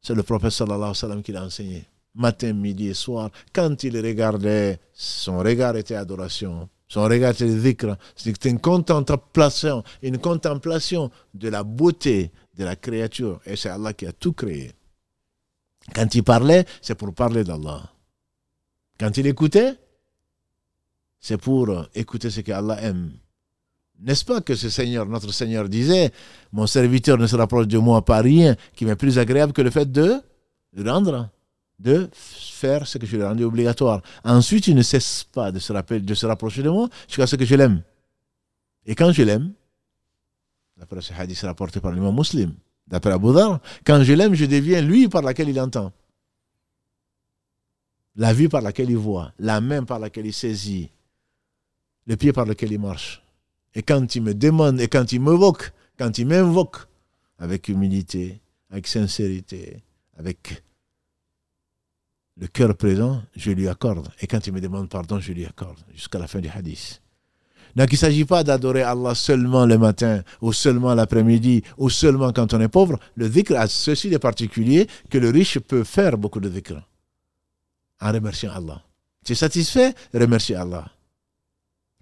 [0.00, 3.30] C'est le prophète sallallahu alayhi qui l'a enseigné matin, midi et soir.
[3.52, 6.68] Quand il regardait, son regard était adoration.
[6.88, 7.96] Son regard était dhikr.
[8.14, 13.40] C'était une contemplation, une contemplation de la beauté de la créature.
[13.46, 14.72] Et c'est Allah qui a tout créé.
[15.94, 17.82] Quand il parlait, c'est pour parler d'Allah.
[19.00, 19.74] Quand il écoutait,
[21.22, 23.12] c'est pour écouter ce que Allah aime.
[24.00, 26.10] N'est-ce pas que ce Seigneur, notre Seigneur disait,
[26.50, 29.70] mon serviteur ne se rapproche de moi par rien qui m'est plus agréable que le
[29.70, 30.20] fait de
[30.76, 31.30] rendre
[31.78, 34.02] de faire ce que je lui ai rendu obligatoire.
[34.24, 37.82] Ensuite, il ne cesse pas de se, rapprocher de moi jusqu'à ce que je l'aime.
[38.84, 39.52] Et quand je l'aime,
[40.76, 42.52] d'après ce hadith rapporté par l'imam musulman,
[42.88, 45.92] d'après Abu Dhar, quand je l'aime, je deviens lui par laquelle il entend.
[48.16, 50.90] La vue par laquelle il voit, la main par laquelle il saisit,
[52.06, 53.22] le pied par lequel il marche.
[53.74, 56.76] Et quand il me demande, et quand il m'évoque, quand il m'invoque,
[57.38, 58.40] avec humilité,
[58.70, 59.82] avec sincérité,
[60.16, 60.62] avec
[62.36, 64.08] le cœur présent, je lui accorde.
[64.20, 65.78] Et quand il me demande pardon, je lui accorde.
[65.94, 67.02] Jusqu'à la fin du hadith.
[67.74, 72.32] Donc il ne s'agit pas d'adorer Allah seulement le matin, ou seulement l'après-midi, ou seulement
[72.32, 72.98] quand on est pauvre.
[73.16, 76.74] Le dhikr a ceci de particulier que le riche peut faire beaucoup de dhikr.
[78.00, 78.82] En remerciant Allah.
[79.24, 80.90] Tu es satisfait Remercie Allah.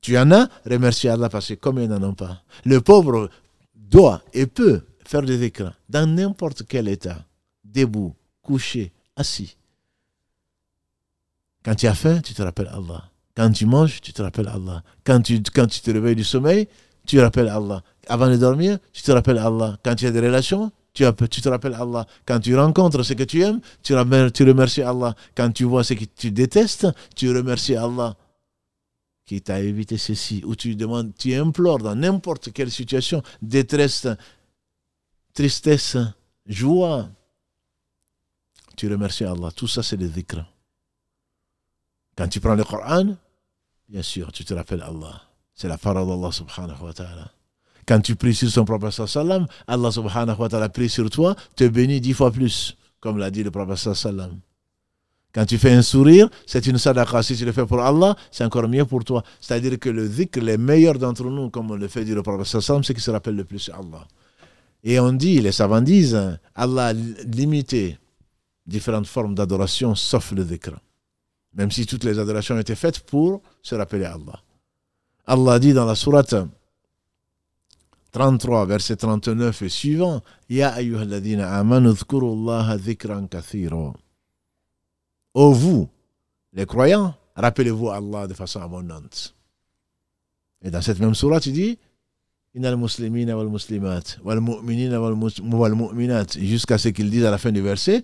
[0.00, 2.42] Tu en as Remercie Allah parce que comme ils n'en ont pas.
[2.64, 3.28] Le pauvre
[3.74, 7.24] doit et peut faire des dhikr dans n'importe quel état.
[7.64, 9.56] Debout, couché, assis.
[11.64, 13.04] Quand tu as faim, tu te rappelles Allah.
[13.36, 14.82] Quand tu manges, tu te rappelles Allah.
[15.04, 16.68] Quand tu, quand tu te réveilles du sommeil,
[17.06, 17.82] tu rappelles Allah.
[18.08, 19.78] Avant de dormir, tu te rappelles Allah.
[19.84, 22.06] Quand tu as des relations, tu, tu te rappelles Allah.
[22.26, 23.94] Quand tu rencontres ce que tu aimes, tu,
[24.34, 25.14] tu remercies Allah.
[25.36, 28.16] Quand tu vois ce que tu détestes, tu remercies Allah
[29.30, 30.42] qui t'a évité ceci.
[30.44, 34.08] Ou tu demandes, tu implores dans n'importe quelle situation, détresse,
[35.32, 35.96] tristesse,
[36.46, 37.08] joie.
[38.76, 39.52] Tu remercies Allah.
[39.54, 40.44] Tout ça, c'est le dhikr.
[42.16, 43.14] Quand tu prends le Coran,
[43.88, 45.22] bien sûr, tu te rappelles Allah.
[45.54, 47.30] C'est la parole d'Allah subhanahu wa ta'ala.
[47.86, 51.68] Quand tu pries sur son prophète sallam, Allah subhanahu wa ta'ala prie sur toi, te
[51.68, 54.40] bénit dix fois plus, comme l'a dit le prophète sallam.
[55.32, 57.22] Quand tu fais un sourire, c'est une sadaqa.
[57.22, 59.22] Si tu le fais pour Allah, c'est encore mieux pour toi.
[59.40, 62.60] C'est-à-dire que le dhikr, les meilleurs d'entre nous, comme on le fait dire le prophète
[62.60, 64.06] sallam, c'est qui se rappelle le plus Allah.
[64.82, 66.18] Et on dit, les savants disent,
[66.54, 67.98] Allah a limité
[68.66, 70.72] différentes formes d'adoration, sauf le dhikr.
[71.54, 74.40] Même si toutes les adorations étaient faites pour se rappeler Allah.
[75.26, 76.34] Allah dit dans la sourate
[78.12, 83.94] 33, verset 39 et suivant, Ya ayyuhalladina amanu dhkurullaha dhikran kathiro.
[85.34, 85.88] Ô vous,
[86.52, 89.34] les croyants, rappelez-vous Allah de façon abondante.
[90.62, 91.78] Et dans cette même sourate, il dit,
[96.36, 98.02] jusqu'à ce qu'il dise à la fin du verset.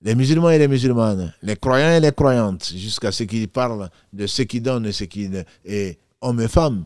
[0.00, 4.28] Les musulmans et les musulmanes, les croyants et les croyantes, jusqu'à ce qu'il parle de
[4.28, 5.28] ce qui donne et ce qui
[5.64, 6.84] est hommes et femmes.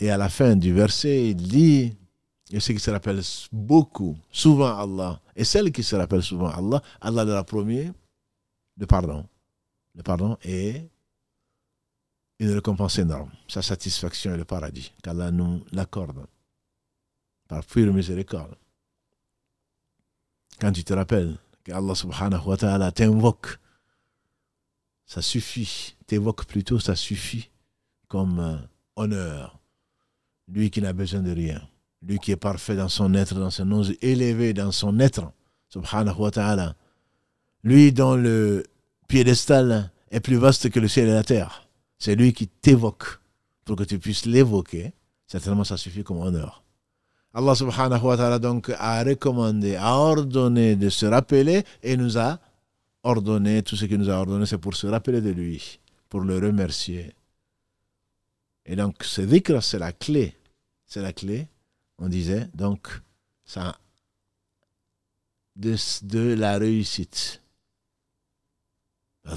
[0.00, 1.94] Et à la fin du verset, il dit
[2.50, 3.22] et ceux qui se rappellent
[3.52, 7.92] beaucoup, souvent Allah, et celles qui se rappellent souvent Allah, Allah leur a promis
[8.76, 9.24] le pardon.
[9.94, 10.88] Le pardon est
[12.40, 13.30] une récompense énorme.
[13.46, 16.26] Sa satisfaction et le paradis, qu'Allah nous l'accorde
[17.46, 18.56] par pure miséricorde.
[20.60, 23.58] Quand tu te rappelles qu'Allah subhanahu wa ta'ala t'invoque,
[25.04, 25.96] ça suffit.
[26.06, 27.50] T'évoque plutôt, ça suffit
[28.08, 28.56] comme euh,
[28.96, 29.59] honneur.
[30.52, 31.60] Lui qui n'a besoin de rien.
[32.02, 35.32] Lui qui est parfait dans son être, dans son nom, élevé dans son être,
[35.68, 36.74] subhanahu wa ta'ala.
[37.62, 38.64] Lui dont le
[39.06, 41.68] piédestal est plus vaste que le ciel et la terre.
[41.98, 43.20] C'est lui qui t'évoque
[43.64, 44.92] pour que tu puisses l'évoquer.
[45.26, 46.64] Certainement, ça suffit comme honneur.
[47.32, 52.40] Allah subhanahu wa ta'ala donc a recommandé, a ordonné de se rappeler et nous a
[53.04, 55.78] ordonné, tout ce qu'il nous a ordonné, c'est pour se rappeler de lui,
[56.08, 57.14] pour le remercier.
[58.66, 60.34] Et donc, ce dhikr, c'est la clé.
[60.92, 61.46] C'est la clé,
[61.98, 62.88] on disait, donc,
[63.44, 63.76] ça,
[65.54, 67.40] de, de la réussite.
[69.24, 69.30] On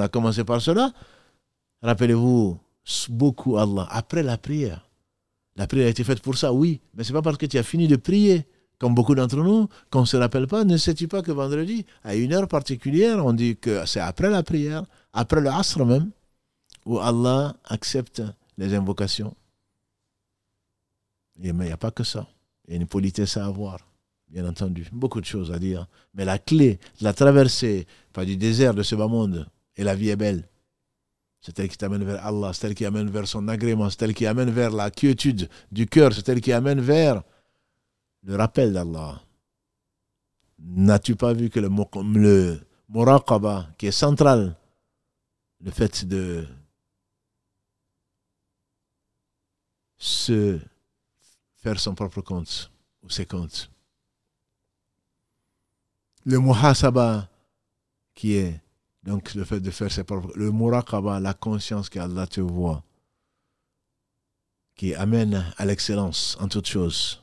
[0.00, 0.92] a commencé par cela.
[1.82, 2.60] Rappelez-vous
[3.08, 4.88] beaucoup Allah après la prière.
[5.56, 7.64] La prière a été faite pour ça, oui, mais c'est pas parce que tu as
[7.64, 8.46] fini de prier,
[8.78, 10.62] comme beaucoup d'entre nous, qu'on ne se rappelle pas.
[10.62, 14.44] Ne sais-tu pas que vendredi, à une heure particulière, on dit que c'est après la
[14.44, 16.12] prière, après le asr même,
[16.86, 18.22] où Allah accepte
[18.58, 19.34] les invocations.
[21.36, 22.26] mais il n'y a pas que ça.
[22.66, 23.78] Il y a une politesse à avoir,
[24.28, 24.86] bien entendu.
[24.92, 25.86] Beaucoup de choses à dire.
[26.12, 29.94] Mais la clé de la traversée, pas du désert de ce bas monde, et la
[29.94, 30.48] vie est belle.
[31.40, 34.12] C'est elle qui t'amène vers Allah, c'est elle qui amène vers son agrément, c'est elle
[34.12, 37.22] qui amène vers la quiétude du cœur, c'est elle qui amène vers
[38.24, 39.22] le rappel d'Allah.
[40.58, 42.60] N'as-tu pas vu que le, le
[43.78, 44.56] qui est central,
[45.60, 46.44] le fait de
[49.98, 50.58] se
[51.56, 52.70] faire son propre compte
[53.02, 53.70] ou ses comptes.
[56.24, 57.28] Le muhasaba,
[58.14, 58.60] qui est
[59.02, 60.32] donc le fait de faire ses propres...
[60.36, 62.82] Le muraqaba, la conscience qu'Allah te voit,
[64.74, 67.22] qui amène à l'excellence en toutes choses.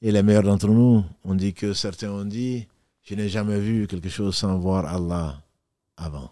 [0.00, 2.68] Et les meilleurs d'entre nous, on dit que certains ont dit,
[3.02, 5.42] je n'ai jamais vu quelque chose sans voir Allah
[5.96, 6.30] avant.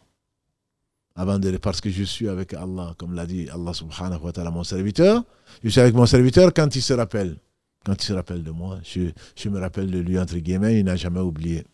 [1.16, 4.50] Avant de, parce que je suis avec Allah, comme l'a dit Allah subhanahu wa ta'ala,
[4.50, 5.22] mon serviteur.
[5.62, 7.36] Je suis avec mon serviteur quand il se rappelle.
[7.84, 10.84] Quand il se rappelle de moi, je, je me rappelle de lui, entre guillemets, il
[10.84, 11.64] n'a jamais oublié.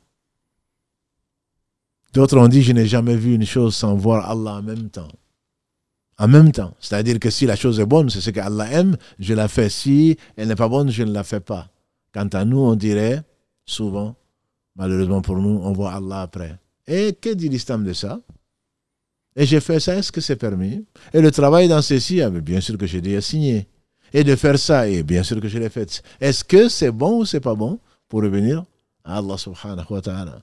[2.13, 5.09] D'autres ont dit, je n'ai jamais vu une chose sans voir Allah en même temps.
[6.19, 6.75] En même temps.
[6.81, 9.71] C'est-à-dire que si la chose est bonne, c'est ce que Allah aime, je la fais.
[9.71, 11.71] Si elle n'est pas bonne, je ne la fais pas.
[12.13, 13.23] Quant à nous, on dirait
[13.65, 14.17] souvent,
[14.77, 16.59] malheureusement pour nous, on voit Allah après.
[16.87, 18.21] Et que dit l'islam de ça?
[19.41, 20.85] Et j'ai fait ça, est-ce que c'est permis?
[21.15, 23.67] Et le travail dans ceci, ah, bien sûr que j'ai déjà signé.
[24.13, 26.03] Et de faire ça, et bien sûr que je l'ai fait.
[26.21, 28.63] Est-ce que c'est bon ou c'est pas bon pour revenir
[29.03, 30.43] à Allah subhanahu wa ta'ala?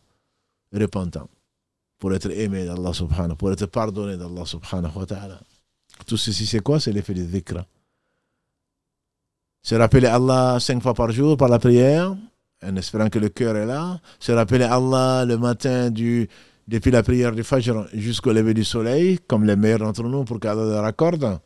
[0.74, 1.30] Repentant
[2.00, 5.42] pour être aimé d'Allah subhanahu, pour être pardonné d'Allah subhanahu wa ta'ala.
[6.08, 6.80] Tout ceci, c'est quoi?
[6.80, 7.64] C'est l'effet du dhikr.
[9.62, 12.16] Se rappeler Allah cinq fois par jour par la prière,
[12.64, 14.00] en espérant que le cœur est là.
[14.20, 16.28] Se rappeler Allah le matin du,
[16.68, 20.40] depuis la prière du Fajr jusqu'au lever du soleil, comme les meilleurs d'entre nous, pour
[20.40, 21.40] qu'Allah leur accorde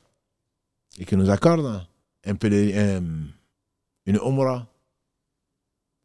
[0.98, 1.86] et qu'il nous accorde
[2.26, 4.66] un peu une umrah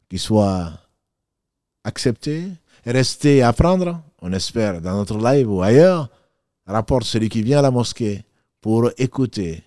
[0.09, 0.71] qui soit
[1.83, 2.43] acceptée,
[2.85, 6.09] rester et apprendre on espère, dans notre live ou ailleurs,
[6.65, 8.23] rapporte celui qui vient à la mosquée
[8.61, 9.63] pour écouter,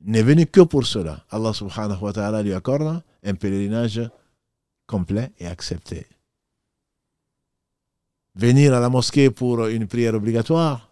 [0.00, 1.24] n'est venu que pour cela.
[1.30, 4.02] Allah subhanahu wa ta'ala lui accorde un pèlerinage
[4.86, 6.06] complet et accepté.
[8.36, 10.88] Venir à la mosquée pour une prière obligatoire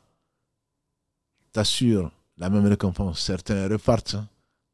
[1.53, 3.21] t'assure la même récompense.
[3.21, 4.17] Certains repartent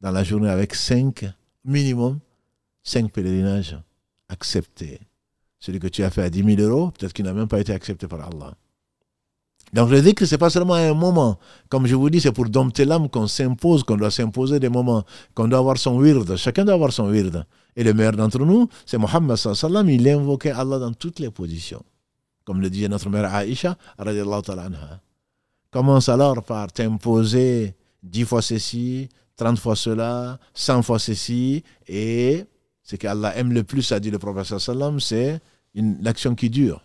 [0.00, 1.24] dans la journée avec cinq,
[1.64, 2.18] minimum,
[2.82, 3.78] cinq pèlerinages
[4.28, 5.00] acceptés.
[5.58, 7.72] Celui que tu as fait à 10 000 euros, peut-être qu'il n'a même pas été
[7.72, 8.54] accepté par Allah.
[9.72, 11.38] Donc dis que ce n'est pas seulement un moment.
[11.68, 15.04] Comme je vous dis, c'est pour dompter l'âme qu'on s'impose, qu'on doit s'imposer des moments,
[15.34, 16.36] qu'on doit avoir son wird.
[16.36, 17.44] Chacun doit avoir son wird.
[17.76, 21.82] Et le meilleur d'entre nous, c'est Mohammed sallam, il invoquait Allah dans toutes les positions.
[22.48, 23.76] Comme le disait notre mère Aïcha.
[25.70, 32.46] Commence alors par t'imposer 10 fois ceci, 30 fois cela, 100 fois ceci, et
[32.82, 35.42] ce qu'Allah aime le plus, a dit le prophète sallam, c'est
[35.74, 36.82] l'action qui dure,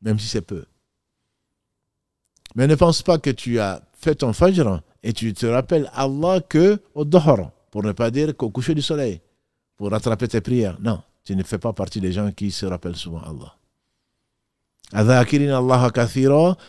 [0.00, 0.64] même si c'est peu.
[2.54, 6.38] Mais ne pense pas que tu as fait ton fajr et tu te rappelles Allah
[6.40, 9.20] que au dehors, pour ne pas dire qu'au coucher du soleil,
[9.76, 10.78] pour rattraper tes prières.
[10.80, 13.56] Non, tu ne fais pas partie des gens qui se rappellent souvent Allah.
[14.92, 15.24] Allah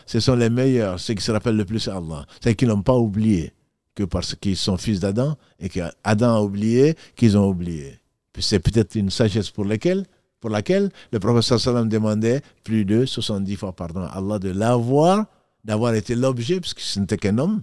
[0.06, 2.26] ce sont les meilleurs, ceux qui se rappellent le plus à Allah.
[2.42, 3.52] Ceux qui n'ont pas oublié
[3.94, 7.98] que parce qu'ils sont fils d'Adam et qu'Adam a oublié qu'ils ont oublié.
[8.38, 10.04] C'est peut-être une sagesse pour laquelle,
[10.40, 15.26] pour laquelle le prophète sallam demandait plus de 70 fois pardon à Allah de l'avoir,
[15.64, 17.62] d'avoir été l'objet, parce que ce n'était qu'un homme,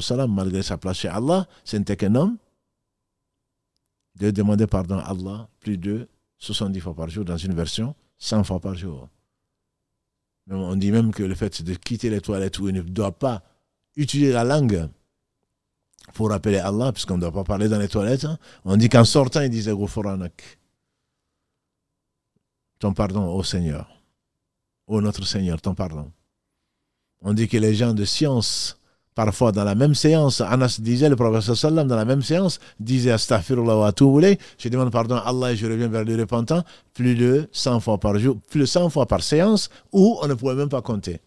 [0.00, 2.36] salam, malgré sa place chez Allah, ce n'était qu'un homme,
[4.18, 8.44] de demander pardon à Allah plus de 70 fois par jour, dans une version, 100
[8.44, 9.08] fois par jour.
[10.50, 13.42] On dit même que le fait de quitter les toilettes où il ne doit pas
[13.96, 14.88] utiliser la langue
[16.14, 19.04] pour appeler Allah, puisqu'on ne doit pas parler dans les toilettes, hein, on dit qu'en
[19.04, 20.58] sortant, il disait Goforanak.
[22.80, 24.02] Ton pardon, ô Seigneur.
[24.88, 26.10] Ô notre Seigneur, ton pardon.
[27.20, 28.79] On dit que les gens de science
[29.20, 33.10] Parfois, dans la même séance, Anas disait, le professeur sallam, dans la même séance, disait
[33.10, 36.64] Astaghfirullah wa voulez, je demande pardon à Allah et je reviens vers le repentant,
[36.94, 40.32] plus de 100 fois par jour, plus de 100 fois par séance, où on ne
[40.32, 41.20] pouvait même pas compter.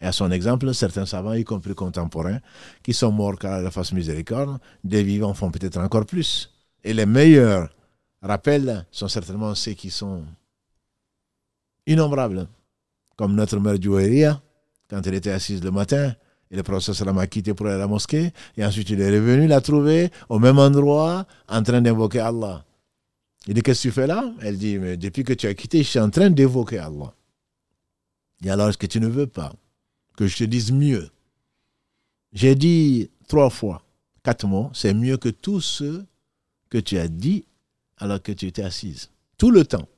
[0.00, 2.40] Et à son exemple, certains savants, y compris contemporains,
[2.82, 6.52] qui sont morts car la face miséricorde, des vivants font peut-être encore plus.
[6.82, 7.68] Et les meilleurs
[8.22, 10.24] rappels sont certainement ceux qui sont
[11.86, 12.48] innombrables.
[13.14, 14.42] Comme notre mère Jouéria,
[14.90, 16.12] quand elle était assise le matin,
[16.54, 18.32] et le professeur a quitté pour aller à la mosquée.
[18.56, 22.64] Et ensuite, il est revenu la trouver au même endroit, en train d'invoquer Allah.
[23.48, 24.32] Il dit Qu'est-ce que tu fais là?
[24.40, 27.12] Elle dit Mais depuis que tu as quitté, je suis en train d'évoquer Allah.
[28.44, 29.52] Et alors, est-ce que tu ne veux pas
[30.16, 31.10] que je te dise mieux?
[32.32, 33.82] J'ai dit trois fois,
[34.22, 36.04] quatre mots c'est mieux que tout ce
[36.68, 37.46] que tu as dit
[37.98, 39.10] alors que tu étais assise.
[39.38, 39.88] Tout le temps.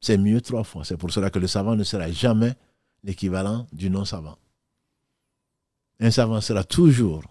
[0.00, 0.84] C'est mieux trois fois.
[0.84, 2.54] C'est pour cela que le savant ne sera jamais
[3.04, 4.36] l'équivalent du non-savant
[6.00, 7.22] un savant sera toujours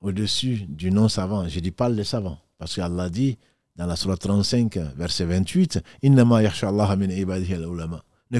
[0.00, 1.48] au-dessus du non-savant.
[1.48, 3.38] Je dis pas le savant, parce qu'Allah dit
[3.76, 6.24] dans la Surah 35, verset 28, Ne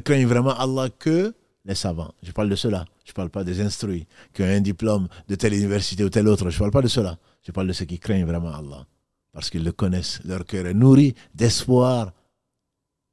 [0.01, 2.13] craignez vraiment Allah que les savants.
[2.23, 2.85] Je parle de cela.
[3.05, 6.29] Je ne parle pas des instruits qui ont un diplôme de telle université ou telle
[6.29, 6.51] autre.
[6.51, 7.19] Je ne parle pas de cela.
[7.43, 8.87] Je parle de ceux qui craignent vraiment Allah.
[9.33, 10.21] Parce qu'ils le connaissent.
[10.25, 12.13] Leur cœur est nourri d'espoir,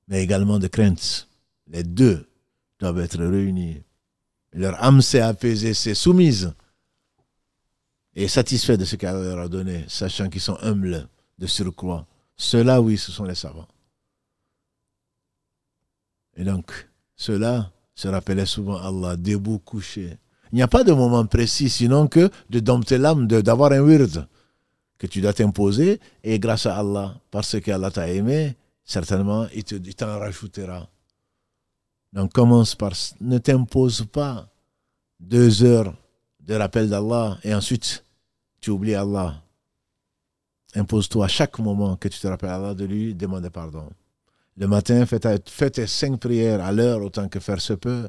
[0.08, 1.28] mais également de crainte.
[1.68, 2.30] Les deux
[2.80, 3.82] doivent être réunis
[4.54, 6.54] leur âme s'est apaisée, s'est soumise
[8.16, 11.08] et satisfait de ce qu'elle leur a donné, sachant qu'ils sont humbles
[11.40, 12.06] de surcroît.
[12.38, 13.68] Ceux-là, oui, ce sont les savants.
[16.36, 20.18] Et donc, ceux-là se rappelaient souvent Allah, debout, couché.
[20.52, 24.28] Il n'y a pas de moment précis, sinon que de dompter l'âme, d'avoir un wird
[24.98, 30.20] que tu dois t'imposer, et grâce à Allah, parce qu'Allah t'a aimé, certainement, il t'en
[30.20, 30.88] rajoutera.
[32.14, 34.48] Donc commence par ne t'impose pas
[35.20, 35.94] deux heures
[36.42, 38.06] de rappel d'Allah et ensuite
[38.62, 39.42] tu oublies Allah.
[40.76, 43.90] Impose-toi à chaque moment que tu te rappelles Allah de lui, demande pardon.
[44.56, 45.20] Le matin, fais,
[45.72, 48.08] tes cinq prières à l'heure autant que faire se peut.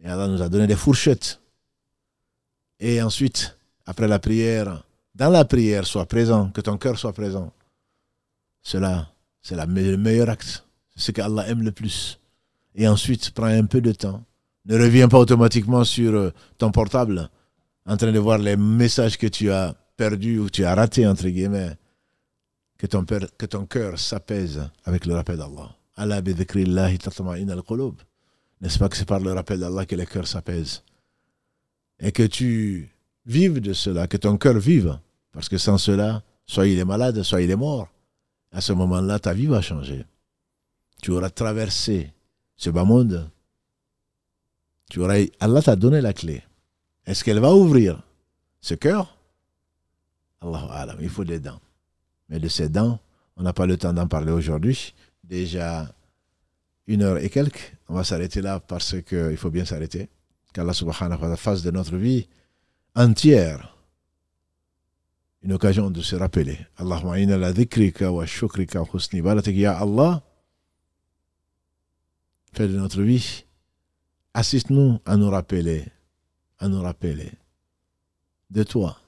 [0.00, 1.40] Et Allah nous a donné des fourchettes.
[2.78, 3.56] Et ensuite,
[3.86, 4.84] après la prière,
[5.14, 7.52] dans la prière, sois présent, que ton cœur soit présent.
[8.62, 10.66] Cela, c'est le meilleur acte.
[10.94, 12.18] C'est ce que Allah aime le plus
[12.78, 14.24] et ensuite prends un peu de temps.
[14.64, 17.28] Ne reviens pas automatiquement sur euh, ton portable
[17.84, 21.28] en train de voir les messages que tu as perdus ou tu as ratés, entre
[21.28, 21.76] guillemets.
[22.78, 25.74] Que ton, que ton cœur s'apaise avec le rappel d'Allah.
[25.96, 26.44] Allah N'est-ce
[28.78, 30.84] pas que c'est par le rappel d'Allah que le cœur s'apaise
[31.98, 32.94] Et que tu
[33.26, 34.96] vives de cela, que ton cœur vive.
[35.32, 37.88] Parce que sans cela, soit il est malade, soit il est mort.
[38.52, 40.04] À ce moment-là, ta vie va changer.
[41.02, 42.12] Tu auras traversé
[42.58, 43.30] ce bas monde,
[44.90, 46.42] tu aurais, Allah t'a donné la clé.
[47.06, 48.02] Est-ce qu'elle va ouvrir
[48.60, 49.16] ce cœur?
[50.40, 51.60] Allah il faut des dents.
[52.28, 52.98] Mais de ces dents,
[53.36, 54.94] on n'a pas le temps d'en parler aujourd'hui.
[55.24, 55.92] Déjà
[56.86, 57.74] une heure et quelques.
[57.88, 60.08] On va s'arrêter là parce qu'il faut bien s'arrêter.
[60.52, 62.26] Qu'Allah subhanahu wa ta'ala fasse de notre vie
[62.94, 63.76] entière
[65.42, 66.58] une occasion de se rappeler.
[66.76, 69.22] Allahumma inna la dhikrika wa shukrika wa husni
[69.60, 70.22] Ya Allah,
[72.54, 73.44] de notre vie,
[74.34, 75.84] assiste-nous à nous rappeler,
[76.58, 77.30] à nous rappeler
[78.50, 78.98] de toi,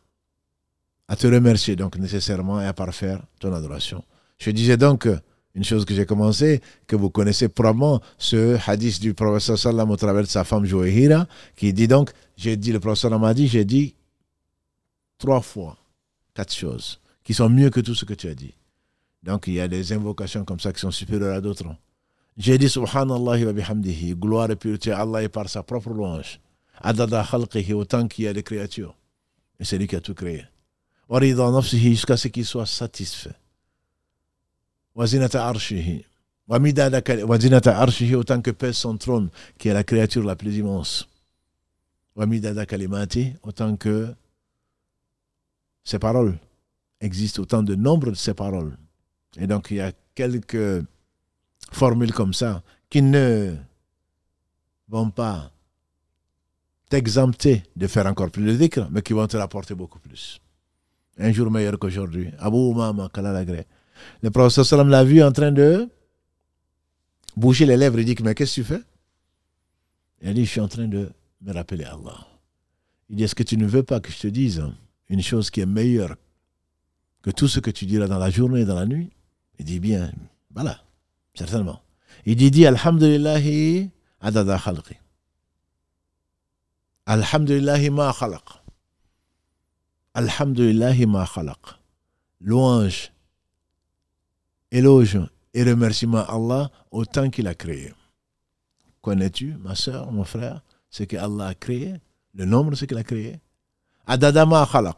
[1.08, 4.04] à te remercier donc nécessairement et à parfaire ton adoration.
[4.38, 5.08] Je disais donc
[5.54, 9.96] une chose que j'ai commencé, que vous connaissez probablement, ce hadith du professeur Sallam au
[9.96, 11.26] travers de sa femme Joéhira,
[11.56, 13.96] qui dit donc, j'ai dit, le professeur m'a dit, j'ai dit
[15.18, 15.76] trois fois
[16.34, 18.54] quatre choses qui sont mieux que tout ce que tu as dit.
[19.22, 21.64] Donc il y a des invocations comme ça qui sont supérieures à d'autres.
[22.40, 26.40] J'ai dit Subhanallah wa bihamdihi, gloire et pureté à Allah et par sa propre louange.
[26.80, 28.96] Adada khalqihi, autant qu'il y a des créatures.
[29.58, 30.46] Et c'est lui qui a tout créé.
[31.06, 33.34] Warida nafsihi, jusqu'à ce qu'il soit satisfait.
[34.94, 36.06] Wazinata arshihi.
[36.48, 41.06] Wazinata arshihi, autant que pèse son trône, qui est la créature la plus immense.
[42.16, 44.14] Wamidada kalimati, autant que
[45.84, 46.38] ses paroles
[47.02, 48.78] existent, autant de nombre de ses paroles.
[49.36, 50.82] Et donc il y a quelques
[51.72, 53.54] formules comme ça qui ne
[54.88, 55.50] vont pas
[56.88, 60.40] t'exempter de faire encore plus de dhikr, mais qui vont te rapporter beaucoup plus.
[61.18, 62.30] Un jour meilleur qu'aujourd'hui.
[62.38, 63.66] Abu Umama Kalalagré.
[64.22, 65.88] Le prophète sallam l'a vu en train de
[67.36, 68.00] bouger les lèvres.
[68.00, 68.82] Il dit Mais qu'est-ce que tu fais?
[70.22, 71.10] Il dit Je suis en train de
[71.42, 72.26] me rappeler Allah.
[73.08, 74.62] Il dit Est-ce que tu ne veux pas que je te dise
[75.08, 76.16] une chose qui est meilleure
[77.22, 79.10] que tout ce que tu diras dans la journée et dans la nuit?
[79.58, 80.10] Il dit Bien,
[80.52, 80.82] voilà,
[81.34, 81.80] certainement.
[82.26, 83.90] Il dit, dit Alhamdulillahi
[84.20, 84.96] adada khalqi.
[87.06, 88.44] Alhamdulillahi ma khalaq.
[90.14, 91.24] Alhamdulillahi ma.
[92.42, 93.12] Louange,
[94.70, 95.18] éloge
[95.52, 97.92] et remerciement à Allah autant qu'il a créé.
[99.02, 101.94] Connais-tu, ma soeur, mon frère, ce que Allah a créé,
[102.34, 103.40] le nombre de ce qu'il a créé?
[104.06, 104.96] Adada ma khalaq.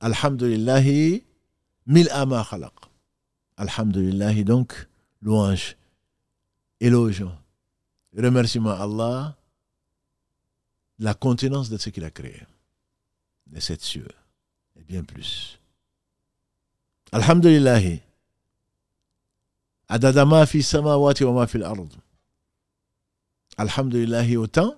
[0.00, 1.24] Alhamdulillahi
[1.86, 2.46] mil'a ma.
[3.56, 4.88] Alhamdulillahi donc,
[5.22, 5.76] louange,
[6.80, 7.24] éloge,
[8.16, 9.36] remerciement à Allah,
[10.98, 12.42] la contenance de ce qu'il a créé,
[13.46, 14.08] de sept cieux,
[14.78, 15.58] et bien plus.
[17.12, 17.80] Alhamdulillah.
[19.88, 21.76] Adada ma fi samawati wa ma fi l'ard.
[23.56, 24.74] Alhamdulillah autant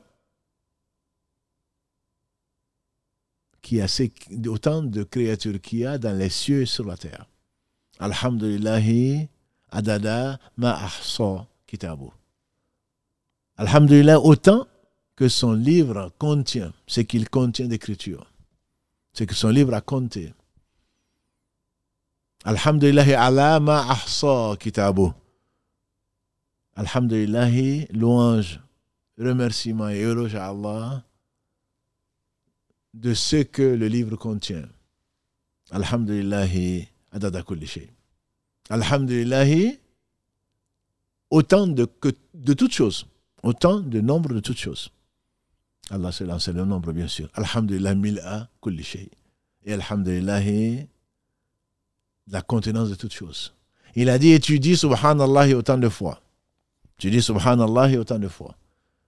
[3.76, 7.26] a autant de créatures qu'il y a dans les cieux et sur la terre.
[7.98, 8.80] Alhamdulillah
[9.70, 10.88] adada ma
[11.66, 12.10] kitabu.
[13.56, 14.66] Alhamdulillah autant
[15.16, 18.30] que son livre contient ce qu'il contient d'écriture,
[19.12, 20.32] ce que son livre a compté.
[22.44, 25.10] Alhamdulillah ala ma ahsa kitabu.
[26.76, 27.50] Alhamdulillah,
[27.90, 28.60] louange,
[29.18, 31.02] remerciement et éloge à Allah
[32.94, 34.68] de ce que le livre contient.
[35.72, 36.46] Alhamdulillah,
[37.10, 37.90] adada kulli shay.
[38.70, 39.72] Alhamdulillah,
[41.30, 41.86] autant de,
[42.34, 43.06] de toutes choses,
[43.42, 44.90] autant de nombre de toutes choses.
[45.90, 47.30] Allah c'est le nombre, bien sûr.
[47.34, 49.10] Alhamdulillah, mil'a kulli shay.
[49.64, 50.42] Et Alhamdulillah,
[52.30, 53.54] la contenance de toutes choses.
[53.94, 56.20] Il a dit, et tu dis Subhanallah autant de fois.
[56.98, 58.54] Tu dis Subhanallah autant de fois.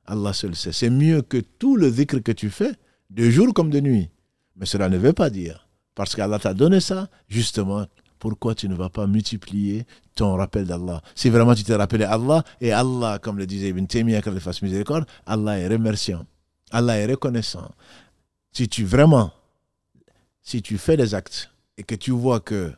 [0.07, 0.73] Allah seul sait.
[0.73, 2.73] C'est mieux que tout le dhikr que tu fais,
[3.11, 4.09] de jour comme de nuit.
[4.57, 7.87] Mais cela ne veut pas dire, parce qu'Allah t'a donné ça, justement,
[8.21, 11.03] pourquoi tu ne vas pas multiplier ton rappel d'Allah?
[11.17, 14.63] Si vraiment tu t'es rappelé Allah, et Allah, comme le disait Ibn Taymiyyah, qu'il fasse
[14.63, 16.25] miséricorde, Allah est remerciant.
[16.71, 17.73] Allah est reconnaissant.
[18.53, 19.33] Si tu vraiment,
[20.43, 22.73] si tu fais des actes et que tu vois que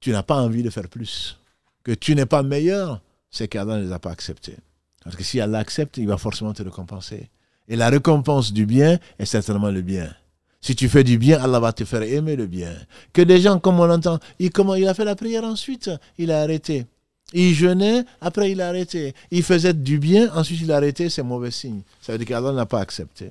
[0.00, 1.38] tu n'as pas envie de faire plus,
[1.84, 3.00] que tu n'es pas meilleur,
[3.30, 4.56] c'est qu'Allah ne les a pas acceptés.
[5.04, 7.30] Parce que si Allah accepte, il va forcément te récompenser.
[7.68, 10.12] Et la récompense du bien est certainement le bien.
[10.60, 12.74] Si tu fais du bien, Allah va te faire aimer le bien.
[13.12, 16.42] Que des gens, comme on l'entend, il, il a fait la prière ensuite, il a
[16.42, 16.86] arrêté.
[17.32, 19.14] Il jeûnait, après il a arrêté.
[19.30, 21.82] Il faisait du bien, ensuite il a arrêté, c'est mauvais signe.
[22.00, 23.30] Ça veut dire qu'Allah n'a pas accepté.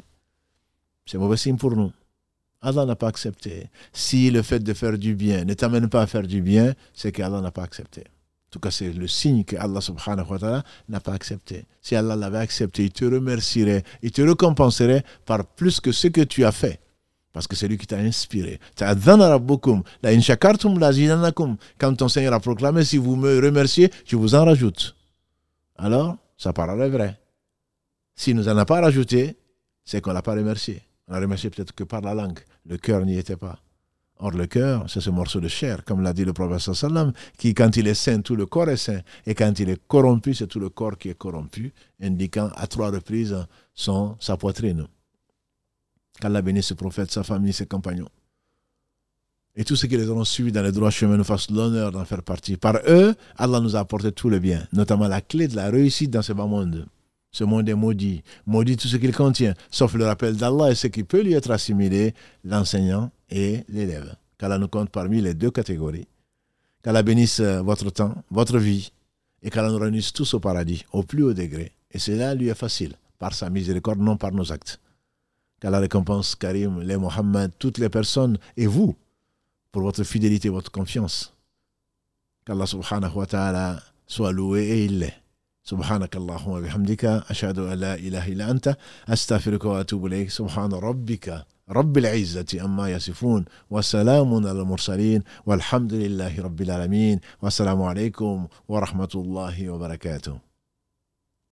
[1.05, 1.91] C'est mauvais signe pour nous.
[2.61, 3.67] Allah n'a pas accepté.
[3.93, 7.11] Si le fait de faire du bien ne t'amène pas à faire du bien, c'est
[7.11, 8.01] qu'Allah n'a pas accepté.
[8.01, 11.65] En tout cas, c'est le signe que Allah subhanahu wa ta'ala n'a pas accepté.
[11.81, 16.21] Si Allah l'avait accepté, il te remercierait, il te récompenserait par plus que ce que
[16.21, 16.79] tu as fait.
[17.38, 18.59] Parce que c'est lui qui t'a inspiré.
[18.80, 18.95] Quand
[21.95, 24.95] ton Seigneur a proclamé, si vous me remerciez, je vous en rajoute.
[25.77, 27.19] Alors, ça paraît vrai.
[28.15, 29.38] S'il nous en a pas rajouté,
[29.85, 30.81] c'est qu'on l'a pas remercié.
[31.07, 32.39] On l'a remercié peut-être que par la langue.
[32.65, 33.59] Le cœur n'y était pas.
[34.18, 37.53] Or, le cœur, c'est ce morceau de chair, comme l'a dit le prophète sallam, qui,
[37.53, 39.01] quand il est saint, tout le corps est saint.
[39.27, 42.89] Et quand il est corrompu, c'est tout le corps qui est corrompu, indiquant à trois
[42.89, 43.38] reprises
[43.76, 44.88] son, sa poitrine.
[46.19, 48.10] Qu'Allah bénisse ce prophète, sa famille, ses compagnons.
[49.56, 52.06] Et tous ceux qui les ont suivis dans les droits chemins nous fassent l'honneur d'en
[52.06, 52.57] faire partie.
[52.57, 56.11] Par eux, Allah nous a apporté tout le bien, notamment la clé de la réussite
[56.11, 56.85] dans ce bas monde.
[57.31, 58.23] Ce monde est maudit.
[58.45, 61.52] Maudit tout ce qu'il contient, sauf le rappel d'Allah et ce qui peut lui être
[61.52, 62.14] assimilé,
[62.44, 64.15] l'enseignant et l'élève.
[64.38, 66.07] Qu'Allah nous compte parmi les deux catégories.
[66.84, 68.91] Qu'Allah bénisse votre temps, votre vie,
[69.41, 71.72] et qu'Allah nous réunisse tous au paradis, au plus haut degré.
[71.91, 74.80] Et cela lui est facile, par sa miséricorde, non par nos actes
[75.60, 78.96] qu'Allah récompense Karim, les Mohammed, toutes les personnes et vous
[79.70, 81.32] pour votre fidélité, votre confiance.
[82.44, 85.22] Qu'Allah subhanahu wa ta'ala soit loué et il l'est.
[85.64, 88.76] سبحانك اللهم وبحمدك أشهد أن لا إله إلا أنت
[89.09, 96.60] أستغفرك وأتوب إليك سبحان ربك رب العزة أما يصفون وسلام على المرسلين والحمد لله رب
[96.62, 100.45] العالمين والسلام عليكم ورحمة الله وبركاته